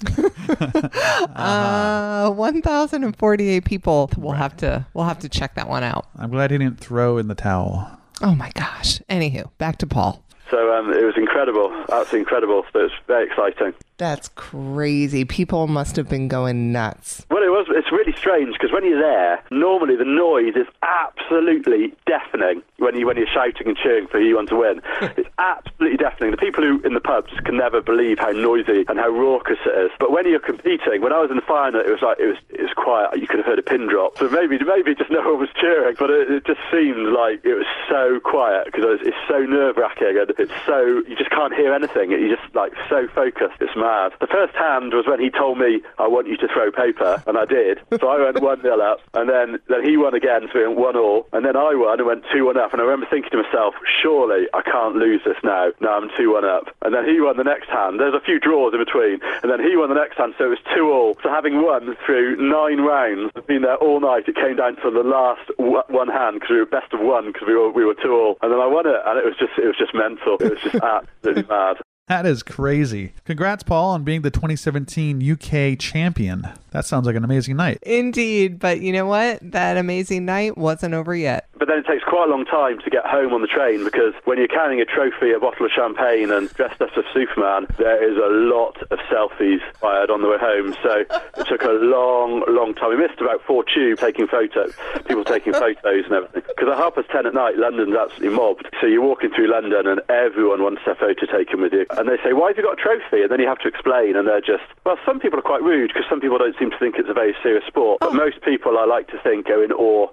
Uh, 1.36 2.30
1,048 2.30 3.64
people. 3.64 4.10
We'll 4.16 4.32
have 4.32 4.56
to 4.58 4.86
we'll 4.94 5.04
have 5.04 5.18
to 5.20 5.28
check 5.28 5.54
that 5.54 5.68
one 5.68 5.84
out. 5.84 6.08
I'm 6.16 6.30
glad 6.30 6.50
he 6.50 6.58
didn't 6.58 6.80
throw 6.80 7.18
in 7.18 7.28
the 7.28 7.34
towel. 7.34 7.88
Oh 8.22 8.34
my 8.34 8.50
gosh. 8.54 9.00
Anywho, 9.08 9.50
back 9.58 9.78
to 9.78 9.86
Paul. 9.86 10.24
So 10.50 10.72
um, 10.74 10.90
it 10.92 11.04
was 11.04 11.14
incredible, 11.16 11.70
absolutely 11.92 12.20
incredible. 12.20 12.64
So 12.72 12.80
it 12.80 12.82
was 12.84 12.92
very 13.06 13.26
exciting. 13.26 13.74
That's 13.98 14.28
crazy. 14.36 15.24
People 15.24 15.66
must 15.66 15.96
have 15.96 16.08
been 16.08 16.28
going 16.28 16.70
nuts. 16.70 17.26
Well, 17.30 17.42
it 17.42 17.50
was. 17.50 17.66
It's 17.70 17.90
really 17.90 18.14
strange 18.14 18.52
because 18.52 18.72
when 18.72 18.86
you're 18.86 19.00
there, 19.00 19.42
normally 19.50 19.96
the 19.96 20.04
noise 20.04 20.54
is 20.54 20.68
absolutely 20.82 21.92
deafening 22.06 22.62
when 22.76 22.94
you 22.94 23.06
when 23.06 23.16
you're 23.16 23.26
shouting 23.26 23.66
and 23.66 23.76
cheering 23.76 24.06
for 24.06 24.20
who 24.20 24.24
you 24.24 24.36
want 24.36 24.50
to 24.50 24.56
win. 24.56 24.80
it's 25.18 25.28
absolutely 25.38 25.96
deafening. 25.96 26.30
The 26.30 26.36
people 26.36 26.62
who 26.62 26.80
in 26.86 26.94
the 26.94 27.00
pubs 27.00 27.32
can 27.44 27.56
never 27.56 27.82
believe 27.82 28.20
how 28.20 28.30
noisy 28.30 28.84
and 28.88 29.00
how 29.00 29.08
raucous 29.08 29.58
it 29.66 29.76
is. 29.86 29.90
But 29.98 30.12
when 30.12 30.28
you're 30.28 30.38
competing, 30.38 31.02
when 31.02 31.12
I 31.12 31.18
was 31.18 31.30
in 31.30 31.36
the 31.36 31.42
final, 31.42 31.80
it 31.80 31.90
was 31.90 32.00
like 32.00 32.20
it 32.20 32.26
was 32.26 32.38
it 32.50 32.62
was 32.62 32.74
quiet. 32.76 33.18
You 33.18 33.26
could 33.26 33.42
have 33.42 33.46
heard 33.46 33.58
a 33.58 33.66
pin 33.66 33.88
drop. 33.88 34.16
So 34.18 34.30
maybe 34.30 34.62
maybe 34.62 34.94
just 34.94 35.10
no 35.10 35.26
one 35.26 35.40
was 35.40 35.50
cheering, 35.60 35.96
but 35.98 36.10
it, 36.10 36.30
it 36.30 36.46
just 36.46 36.60
seemed 36.70 37.10
like 37.10 37.42
it 37.42 37.54
was 37.58 37.66
so 37.90 38.20
quiet 38.22 38.66
because 38.70 39.02
it's 39.02 39.18
so 39.26 39.42
nerve 39.42 39.76
wracking 39.76 40.22
and 40.22 40.30
it's 40.38 40.54
so 40.64 41.02
you 41.02 41.16
just 41.18 41.30
can't 41.30 41.52
hear 41.52 41.74
anything. 41.74 42.12
You're 42.12 42.36
just 42.36 42.54
like 42.54 42.72
so 42.88 43.08
focused. 43.08 43.58
It's 43.58 43.74
mad. 43.74 43.87
The 44.20 44.26
first 44.30 44.54
hand 44.54 44.92
was 44.92 45.06
when 45.06 45.20
he 45.20 45.30
told 45.30 45.58
me 45.58 45.80
I 45.98 46.06
want 46.08 46.28
you 46.28 46.36
to 46.38 46.48
throw 46.48 46.70
paper, 46.70 47.22
and 47.26 47.38
I 47.38 47.44
did. 47.44 47.80
So 48.00 48.08
I 48.08 48.20
went 48.20 48.40
one 48.42 48.60
nil 48.62 48.82
up, 48.82 49.00
and 49.14 49.28
then 49.28 49.58
then 49.68 49.84
he 49.84 49.96
won 49.96 50.14
again, 50.14 50.48
so 50.52 50.58
we 50.58 50.66
went 50.66 50.78
one 50.78 50.96
all, 50.96 51.26
and 51.32 51.44
then 51.44 51.56
I 51.56 51.74
won 51.74 51.98
and 51.98 52.06
went 52.06 52.24
two 52.32 52.46
one 52.46 52.58
up. 52.58 52.72
And 52.72 52.80
I 52.80 52.84
remember 52.84 53.06
thinking 53.10 53.30
to 53.32 53.42
myself, 53.42 53.74
surely 54.02 54.46
I 54.52 54.62
can't 54.62 54.96
lose 54.96 55.22
this 55.24 55.36
now. 55.42 55.70
Now 55.80 55.96
I'm 55.98 56.10
two 56.16 56.32
one 56.32 56.44
up, 56.44 56.68
and 56.82 56.94
then 56.94 57.04
he 57.08 57.20
won 57.20 57.36
the 57.36 57.44
next 57.48 57.68
hand. 57.68 58.00
There's 58.00 58.14
a 58.14 58.20
few 58.24 58.38
draws 58.38 58.74
in 58.74 58.80
between, 58.80 59.20
and 59.42 59.50
then 59.50 59.60
he 59.60 59.76
won 59.76 59.88
the 59.88 59.98
next 59.98 60.16
hand, 60.18 60.34
so 60.38 60.44
it 60.44 60.58
was 60.58 60.64
two 60.74 60.90
all. 60.90 61.16
So 61.22 61.30
having 61.30 61.62
won 61.62 61.96
through 62.04 62.36
nine 62.36 62.80
rounds, 62.80 63.32
been 63.46 63.62
there 63.62 63.76
all 63.76 64.00
night. 64.00 64.28
It 64.28 64.36
came 64.36 64.56
down 64.56 64.76
to 64.84 64.90
the 64.90 65.02
last 65.02 65.48
w- 65.56 65.82
one 65.88 66.08
hand 66.08 66.36
because 66.36 66.50
we 66.50 66.58
were 66.58 66.66
best 66.66 66.92
of 66.92 67.00
one 67.00 67.32
because 67.32 67.48
we 67.48 67.54
were 67.54 67.70
we 67.70 67.84
were 67.84 67.94
two 67.94 68.12
all, 68.12 68.36
and 68.42 68.52
then 68.52 68.60
I 68.60 68.66
won 68.66 68.86
it, 68.86 69.00
and 69.06 69.18
it 69.18 69.24
was 69.24 69.36
just 69.38 69.56
it 69.58 69.66
was 69.66 69.76
just 69.78 69.94
mental. 69.94 70.36
It 70.40 70.52
was 70.52 70.62
just 70.62 70.76
absolutely 70.82 71.48
mad. 71.48 71.78
That 72.08 72.24
is 72.24 72.42
crazy. 72.42 73.12
Congrats, 73.26 73.62
Paul, 73.62 73.90
on 73.90 74.02
being 74.02 74.22
the 74.22 74.30
2017 74.30 75.32
UK 75.32 75.78
champion. 75.78 76.48
That 76.70 76.86
sounds 76.86 77.06
like 77.06 77.16
an 77.16 77.24
amazing 77.24 77.56
night. 77.56 77.78
Indeed, 77.82 78.58
but 78.58 78.80
you 78.80 78.92
know 78.92 79.04
what? 79.04 79.38
That 79.42 79.76
amazing 79.76 80.24
night 80.24 80.56
wasn't 80.56 80.94
over 80.94 81.14
yet. 81.14 81.46
But 81.58 81.66
then 81.66 81.78
it 81.78 81.86
takes 81.86 82.04
quite 82.04 82.28
a 82.28 82.30
long 82.30 82.44
time 82.44 82.78
to 82.78 82.90
get 82.90 83.04
home 83.04 83.34
on 83.34 83.42
the 83.42 83.48
train 83.48 83.82
because 83.84 84.14
when 84.24 84.38
you're 84.38 84.48
carrying 84.48 84.80
a 84.80 84.84
trophy, 84.84 85.32
a 85.32 85.40
bottle 85.40 85.66
of 85.66 85.72
champagne, 85.72 86.30
and 86.30 86.48
dressed 86.54 86.80
up 86.80 86.90
as 86.96 87.04
Superman, 87.12 87.66
there 87.78 87.98
is 87.98 88.16
a 88.16 88.30
lot 88.30 88.78
of 88.90 88.98
selfies 89.10 89.60
fired 89.80 90.10
on 90.10 90.22
the 90.22 90.28
way 90.28 90.38
home. 90.38 90.74
So 90.82 91.04
it 91.36 91.46
took 91.46 91.62
a 91.62 91.74
long, 91.74 92.44
long 92.46 92.74
time. 92.74 92.90
We 92.90 92.96
missed 92.96 93.20
about 93.20 93.42
four 93.42 93.64
tubes 93.64 94.00
taking 94.00 94.26
photos, 94.28 94.72
people 95.06 95.24
taking 95.24 95.52
photos 95.52 96.04
and 96.06 96.14
everything. 96.14 96.42
Because 96.46 96.68
at 96.70 96.78
half 96.78 96.94
past 96.94 97.10
ten 97.10 97.26
at 97.26 97.34
night, 97.34 97.58
London's 97.58 97.96
absolutely 97.96 98.36
mobbed. 98.36 98.70
So 98.80 98.86
you're 98.86 99.02
walking 99.02 99.30
through 99.34 99.50
London 99.50 99.86
and 99.86 100.00
everyone 100.08 100.62
wants 100.62 100.82
their 100.86 100.94
photo 100.94 101.26
taken 101.26 101.60
with 101.60 101.72
you. 101.72 101.86
And 101.98 102.08
they 102.08 102.16
say, 102.22 102.32
why 102.32 102.48
have 102.48 102.56
you 102.56 102.62
got 102.62 102.78
a 102.78 102.82
trophy? 102.82 103.22
And 103.22 103.30
then 103.30 103.40
you 103.40 103.48
have 103.48 103.58
to 103.66 103.68
explain, 103.68 104.16
and 104.16 104.28
they're 104.28 104.40
just, 104.40 104.64
well, 104.86 104.98
some 105.04 105.18
people 105.18 105.38
are 105.38 105.42
quite 105.42 105.62
rude 105.62 105.90
because 105.92 106.08
some 106.08 106.20
people 106.20 106.38
don't 106.38 106.56
seem 106.58 106.70
to 106.70 106.78
think 106.78 106.96
it's 106.98 107.10
a 107.10 107.14
very 107.14 107.34
serious 107.42 107.64
sport. 107.66 107.98
But 108.00 108.10
oh. 108.10 108.14
most 108.14 108.42
people, 108.42 108.78
I 108.78 108.84
like 108.84 109.08
to 109.08 109.18
think, 109.22 109.50
are 109.50 109.64
in 109.64 109.72
awe 109.72 110.08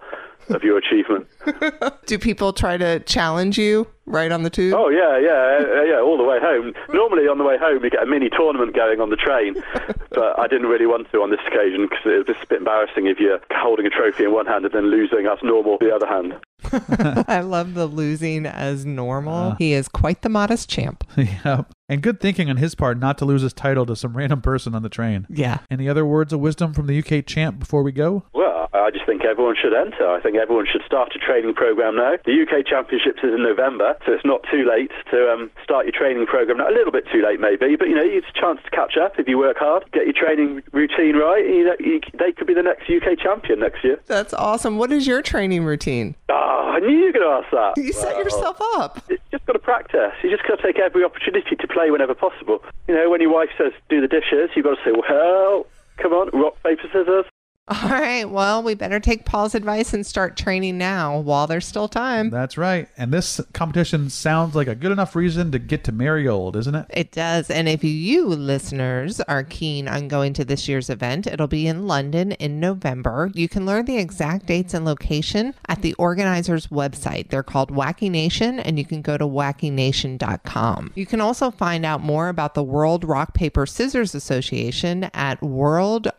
of 0.49 0.63
your 0.63 0.77
achievement. 0.77 1.27
Do 2.05 2.19
people 2.19 2.53
try 2.53 2.77
to 2.77 2.99
challenge 3.01 3.57
you 3.57 3.87
right 4.05 4.31
on 4.31 4.43
the 4.43 4.49
tube? 4.49 4.73
Oh 4.75 4.89
yeah, 4.89 5.17
yeah, 5.17 5.83
yeah, 5.83 6.01
all 6.01 6.17
the 6.17 6.23
way 6.23 6.39
home. 6.39 6.73
Normally 6.93 7.27
on 7.27 7.37
the 7.37 7.43
way 7.43 7.57
home, 7.57 7.83
you 7.83 7.89
get 7.89 8.03
a 8.03 8.05
mini 8.05 8.29
tournament 8.29 8.75
going 8.75 9.01
on 9.01 9.09
the 9.09 9.15
train, 9.15 9.55
but 10.11 10.39
I 10.39 10.47
didn't 10.47 10.67
really 10.67 10.85
want 10.85 11.11
to 11.11 11.21
on 11.21 11.31
this 11.31 11.39
occasion 11.47 11.87
because 11.89 12.05
it 12.05 12.17
was 12.17 12.27
just 12.27 12.43
a 12.43 12.47
bit 12.47 12.59
embarrassing 12.59 13.07
if 13.07 13.19
you're 13.19 13.39
holding 13.51 13.85
a 13.85 13.89
trophy 13.89 14.25
in 14.25 14.33
one 14.33 14.45
hand 14.45 14.65
and 14.65 14.73
then 14.73 14.91
losing 14.91 15.25
as 15.25 15.39
normal 15.43 15.77
the 15.79 15.93
other 15.93 16.07
hand. 16.07 16.35
I 17.27 17.41
love 17.41 17.73
the 17.73 17.85
losing 17.85 18.45
as 18.45 18.85
normal. 18.85 19.51
Uh. 19.51 19.55
he 19.57 19.73
is 19.73 19.87
quite 19.87 20.21
the 20.21 20.29
modest 20.29 20.69
champ. 20.69 21.03
yep. 21.17 21.71
And 21.87 22.01
good 22.01 22.19
thinking 22.19 22.49
on 22.49 22.57
his 22.57 22.73
part 22.73 22.97
not 22.97 23.17
to 23.19 23.25
lose 23.25 23.41
his 23.43 23.53
title 23.53 23.85
to 23.85 23.95
some 23.95 24.17
random 24.17 24.41
person 24.41 24.73
on 24.73 24.81
the 24.81 24.89
train. 24.89 25.27
Yeah. 25.29 25.59
Any 25.69 25.87
other 25.87 26.05
words 26.05 26.33
of 26.33 26.39
wisdom 26.39 26.73
from 26.73 26.87
the 26.87 26.97
UK 26.97 27.25
champ 27.25 27.59
before 27.59 27.83
we 27.83 27.91
go? 27.91 28.23
Well, 28.33 28.54
I 28.83 28.91
just 28.91 29.05
think 29.05 29.23
everyone 29.23 29.55
should 29.55 29.73
enter. 29.73 30.07
I 30.07 30.19
think 30.21 30.37
everyone 30.37 30.65
should 30.65 30.81
start 30.85 31.15
a 31.15 31.19
training 31.19 31.53
program 31.53 31.95
now. 31.95 32.15
The 32.25 32.41
UK 32.41 32.65
Championships 32.65 33.23
is 33.23 33.33
in 33.33 33.43
November, 33.43 33.95
so 34.05 34.13
it's 34.13 34.25
not 34.25 34.41
too 34.51 34.65
late 34.67 34.91
to 35.11 35.31
um, 35.31 35.51
start 35.63 35.85
your 35.85 35.93
training 35.93 36.25
program 36.25 36.57
now. 36.57 36.69
A 36.69 36.75
little 36.75 36.91
bit 36.91 37.05
too 37.11 37.21
late, 37.21 37.39
maybe, 37.39 37.75
but 37.75 37.87
you 37.87 37.95
know, 37.95 38.03
it's 38.03 38.27
a 38.27 38.39
chance 38.39 38.59
to 38.63 38.69
catch 38.71 38.97
up 38.97 39.19
if 39.19 39.27
you 39.27 39.37
work 39.37 39.57
hard, 39.57 39.85
get 39.91 40.05
your 40.05 40.13
training 40.13 40.63
routine 40.71 41.15
right. 41.15 41.45
You 41.45 41.65
know, 41.65 41.75
you, 41.79 42.01
they 42.17 42.31
could 42.31 42.47
be 42.47 42.53
the 42.53 42.63
next 42.63 42.89
UK 42.89 43.17
champion 43.19 43.59
next 43.59 43.83
year. 43.83 43.99
That's 44.07 44.33
awesome. 44.33 44.77
What 44.77 44.91
is 44.91 45.07
your 45.07 45.21
training 45.21 45.63
routine? 45.63 46.15
Oh, 46.29 46.73
I 46.75 46.79
knew 46.79 46.89
you 46.89 47.05
were 47.05 47.11
going 47.11 47.25
to 47.25 47.45
ask 47.45 47.51
that. 47.51 47.81
You 47.81 47.93
set 47.93 48.17
yourself 48.17 48.57
up. 48.75 49.03
You 49.09 49.17
just 49.31 49.45
got 49.45 49.53
to 49.53 49.59
practice. 49.59 50.13
You 50.23 50.29
just 50.29 50.47
got 50.47 50.57
to 50.57 50.63
take 50.63 50.79
every 50.79 51.03
opportunity 51.03 51.55
to 51.55 51.67
play 51.67 51.91
whenever 51.91 52.13
possible. 52.13 52.63
You 52.87 52.95
know, 52.95 53.09
when 53.09 53.21
your 53.21 53.33
wife 53.33 53.49
says 53.57 53.73
do 53.89 54.01
the 54.01 54.07
dishes, 54.07 54.49
you've 54.55 54.65
got 54.65 54.77
to 54.77 54.83
say, 54.83 54.91
well, 54.91 55.65
come 55.97 56.13
on, 56.13 56.29
rock, 56.33 56.61
paper, 56.63 56.87
scissors. 56.91 57.25
All 57.83 57.89
right. 57.89 58.29
Well, 58.29 58.61
we 58.61 58.75
better 58.75 58.99
take 58.99 59.25
Paul's 59.25 59.55
advice 59.55 59.91
and 59.91 60.05
start 60.05 60.37
training 60.37 60.77
now 60.77 61.17
while 61.17 61.47
there's 61.47 61.65
still 61.65 61.87
time. 61.87 62.29
That's 62.29 62.59
right. 62.59 62.87
And 62.95 63.11
this 63.11 63.41
competition 63.53 64.11
sounds 64.11 64.53
like 64.53 64.67
a 64.67 64.75
good 64.75 64.91
enough 64.91 65.15
reason 65.15 65.51
to 65.51 65.57
get 65.57 65.83
to 65.85 65.91
merry 65.91 66.27
old, 66.27 66.55
isn't 66.57 66.75
it? 66.75 66.85
It 66.91 67.11
does. 67.11 67.49
And 67.49 67.67
if 67.67 67.83
you 67.83 68.27
listeners 68.27 69.19
are 69.21 69.43
keen 69.43 69.87
on 69.87 70.07
going 70.07 70.33
to 70.33 70.45
this 70.45 70.67
year's 70.67 70.91
event, 70.91 71.25
it'll 71.25 71.47
be 71.47 71.65
in 71.65 71.87
London 71.87 72.33
in 72.33 72.59
November. 72.59 73.31
You 73.33 73.49
can 73.49 73.65
learn 73.65 73.85
the 73.85 73.97
exact 73.97 74.45
dates 74.45 74.75
and 74.75 74.85
location 74.85 75.55
at 75.67 75.81
the 75.81 75.95
organizer's 75.95 76.67
website. 76.67 77.29
They're 77.29 77.41
called 77.41 77.71
Wacky 77.71 78.11
Nation, 78.11 78.59
and 78.59 78.77
you 78.77 78.85
can 78.85 79.01
go 79.01 79.17
to 79.17 79.25
wackynation.com. 79.25 80.91
You 80.93 81.07
can 81.07 81.19
also 81.19 81.49
find 81.49 81.83
out 81.83 82.01
more 82.01 82.29
about 82.29 82.53
the 82.53 82.61
World 82.61 83.03
Rock 83.03 83.33
Paper 83.33 83.65
Scissors 83.65 84.13
Association 84.13 85.05
at 85.15 85.41
worldrps.com. 85.41 86.13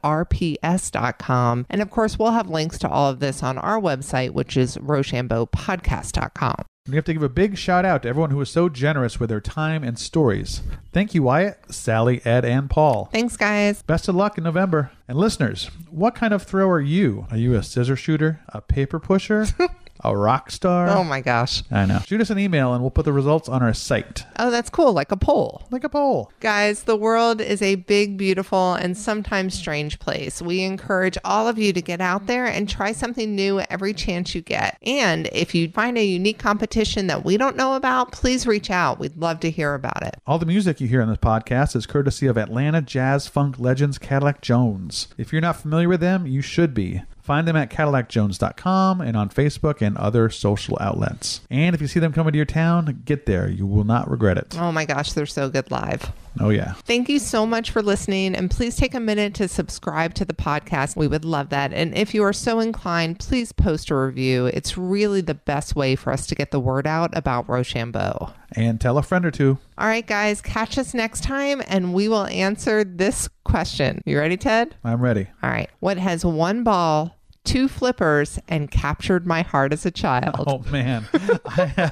And 1.70 1.83
of 1.83 1.90
course, 1.90 2.18
we'll 2.18 2.33
have 2.33 2.49
links 2.49 2.79
to 2.79 2.88
all 2.88 3.11
of 3.11 3.20
this 3.20 3.42
on 3.42 3.59
our 3.59 3.81
website, 3.81 4.31
which 4.31 4.57
is 4.57 4.77
rochambeaupodcast.com. 4.77 6.64
We 6.88 6.94
have 6.94 7.05
to 7.07 7.12
give 7.12 7.22
a 7.25 7.29
big 7.29 7.59
shout 7.59 7.85
out 7.85 8.03
to 8.05 8.09
everyone 8.09 8.31
who 8.31 8.37
was 8.37 8.49
so 8.49 8.68
generous 8.68 9.18
with 9.18 9.29
their 9.29 9.40
time 9.40 9.83
and 9.83 9.99
stories. 9.99 10.62
Thank 10.92 11.14
you, 11.14 11.22
Wyatt, 11.25 11.59
Sally, 11.75 12.25
Ed, 12.25 12.44
and 12.44 12.70
Paul. 12.70 13.09
Thanks, 13.11 13.37
guys. 13.37 13.83
Best 13.83 14.07
of 14.09 14.14
luck 14.14 14.38
in 14.38 14.44
November. 14.44 14.92
And 15.09 15.18
listeners, 15.18 15.68
what 15.90 16.14
kind 16.14 16.33
of 16.33 16.44
throw 16.44 16.68
are 16.68 16.81
you? 16.81 17.27
Are 17.33 17.37
you 17.37 17.55
a 17.55 17.62
scissor 17.64 17.96
shooter, 17.96 18.40
a 18.51 18.61
paper 18.61 19.01
pusher, 19.01 19.46
a 20.00 20.16
rock 20.16 20.50
star? 20.50 20.88
Oh 20.88 21.04
my 21.04 21.20
gosh. 21.20 21.62
I 21.70 21.87
know. 21.87 22.00
Shoot 22.06 22.20
us 22.20 22.30
an 22.30 22.38
email 22.38 22.72
and 22.72 22.82
we'll 22.82 22.90
put 22.90 23.04
the 23.04 23.12
results 23.12 23.48
on 23.48 23.62
our 23.62 23.74
site. 23.74 24.24
Oh, 24.38 24.50
that's 24.50 24.70
cool. 24.70 24.92
Like 24.92 25.12
a 25.12 25.16
poll. 25.16 25.66
Like 25.70 25.85
a 25.85 25.88
poll. 25.88 26.32
Guys, 26.40 26.85
the 26.85 26.96
world 26.96 27.40
is 27.40 27.62
a 27.62 27.76
big, 27.76 28.16
beautiful, 28.16 28.74
and 28.74 28.96
sometimes 28.96 29.54
strange 29.54 29.98
place. 29.98 30.40
We 30.42 30.62
encourage 30.62 31.18
all 31.24 31.48
of 31.48 31.59
you 31.59 31.72
to 31.72 31.82
get 31.82 32.00
out 32.00 32.26
there 32.26 32.46
and 32.46 32.68
try 32.68 32.92
something 32.92 33.35
new 33.35 33.61
every 33.61 33.94
chance 33.94 34.35
you 34.35 34.42
get. 34.42 34.78
And 34.82 35.28
if 35.32 35.54
you 35.54 35.70
find 35.70 35.98
a 35.98 36.04
unique 36.04 36.38
competition 36.38 37.06
that 37.09 37.24
we 37.24 37.37
don't 37.37 37.56
know 37.56 37.74
about, 37.74 38.12
please 38.12 38.46
reach 38.46 38.70
out. 38.70 38.98
We'd 38.98 39.16
love 39.16 39.40
to 39.40 39.50
hear 39.50 39.74
about 39.74 40.02
it. 40.02 40.16
All 40.26 40.38
the 40.38 40.46
music 40.46 40.80
you 40.80 40.88
hear 40.88 41.02
on 41.02 41.09
this 41.09 41.18
podcast 41.18 41.76
is 41.76 41.87
courtesy 41.87 42.26
of 42.26 42.37
Atlanta 42.37 42.82
jazz 42.82 43.26
funk 43.26 43.59
legends 43.59 43.98
Cadillac 43.98 44.40
Jones. 44.40 45.09
If 45.18 45.32
you're 45.32 45.42
not 45.42 45.56
familiar 45.56 45.88
with 45.88 46.00
them, 46.00 46.26
you 46.26 46.42
should 46.42 46.74
be. 46.74 47.02
Find 47.27 47.49
them 47.49 47.57
at 47.57 47.71
CadillacJones.com 47.71 49.01
and 49.01 49.17
on 49.17 49.31
Facebook 49.31 49.83
and 49.85 49.97
other 49.97 50.31
social 50.31 50.79
outlets. 50.81 51.41
And 51.51 51.75
if 51.75 51.81
you 51.81 51.89
see 51.89 51.99
them 51.99 52.12
coming 52.12 52.31
to 52.31 52.37
your 52.37 52.47
town, 52.47 53.03
get 53.05 53.27
there. 53.27 53.51
You 53.51 53.67
will 53.67 53.83
not 53.83 54.09
regret 54.09 54.39
it. 54.39 54.57
Oh 54.57 54.71
my 54.71 54.85
gosh, 54.85 55.12
they're 55.12 55.27
so 55.27 55.51
good 55.51 55.69
live. 55.73 56.12
Oh, 56.40 56.51
yeah. 56.51 56.75
Thank 56.85 57.09
you 57.09 57.18
so 57.18 57.46
much 57.46 57.70
for 57.70 57.83
listening. 57.83 58.35
And 58.35 58.51
please 58.51 58.77
take 58.77 58.94
a 58.94 59.01
minute 59.01 59.35
to 59.35 59.49
subscribe 59.49 60.14
to 60.14 60.25
the 60.25 60.35
podcast. 60.35 60.96
We 60.96 61.09
would 61.09 61.25
love 61.25 61.49
that. 61.51 61.72
And 61.72 61.96
if 61.96 62.14
you 62.14 62.22
are 62.25 62.33
so 62.33 62.61
inclined, 62.61 63.18
please 63.18 63.53
post 63.53 63.90
a 63.90 63.96
review. 63.96 64.46
It's 64.46 64.77
really 64.77 65.20
the 65.20 65.35
best 65.35 65.77
way 65.77 65.96
for 65.96 66.12
us 66.12 66.27
to 66.27 66.35
get 66.35 66.51
the 66.51 66.61
word 66.61 66.87
out 66.87 67.16
about 67.16 67.49
Rochambeau. 67.49 68.33
And 68.53 68.81
tell 68.81 68.99
a 68.99 69.03
friend 69.03 69.25
or 69.25 69.31
two. 69.31 69.59
All 69.79 69.87
right, 69.87 70.07
guys, 70.07 70.40
catch 70.40 70.79
us 70.79 70.94
next 70.94 71.22
time 71.22 71.62
and 71.66 71.92
we 71.92 72.09
will 72.09 72.27
answer 72.27 72.85
this 72.85 73.29
question. 73.44 74.01
You 74.05 74.18
ready, 74.18 74.37
Ted? 74.37 74.75
I'm 74.85 75.01
ready. 75.01 75.29
All 75.42 75.51
right. 75.51 75.70
What 75.81 75.99
has 75.99 76.25
one 76.25 76.64
ball, 76.64 77.16
two 77.46 77.68
flippers, 77.68 78.38
and 78.48 78.70
captured 78.70 79.26
my 79.26 79.42
heart 79.42 79.72
as 79.72 79.87
a 79.87 79.90
child? 79.90 80.44
Oh, 80.46 80.59
man. 80.70 81.06
I, 81.46 81.90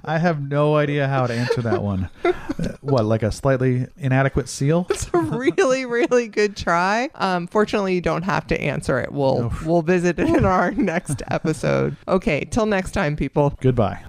I 0.04 0.18
have 0.18 0.40
no 0.40 0.76
idea 0.76 1.06
how 1.08 1.26
to 1.26 1.34
answer 1.34 1.60
that 1.62 1.82
one. 1.82 2.08
Uh, 2.24 2.32
What, 2.80 3.04
like 3.04 3.22
a 3.22 3.30
slightly 3.30 3.86
inadequate 3.98 4.48
seal? 4.48 4.86
It's 4.88 5.10
a 5.12 5.18
really, 5.18 5.84
really 5.84 6.28
good 6.28 6.56
try. 6.56 7.10
Um, 7.16 7.46
fortunately, 7.46 7.94
you 7.94 8.00
don't 8.00 8.22
have 8.22 8.46
to 8.48 8.60
answer 8.60 8.98
it. 8.98 9.12
We'll 9.12 9.52
we'll 9.64 9.82
visit 9.82 10.18
it 10.18 10.28
in 10.28 10.44
our 10.44 10.70
next 10.72 11.22
episode. 11.28 11.96
Okay, 12.06 12.44
till 12.50 12.66
next 12.66 12.92
time, 12.92 13.16
people. 13.16 13.54
Goodbye. 13.60 14.02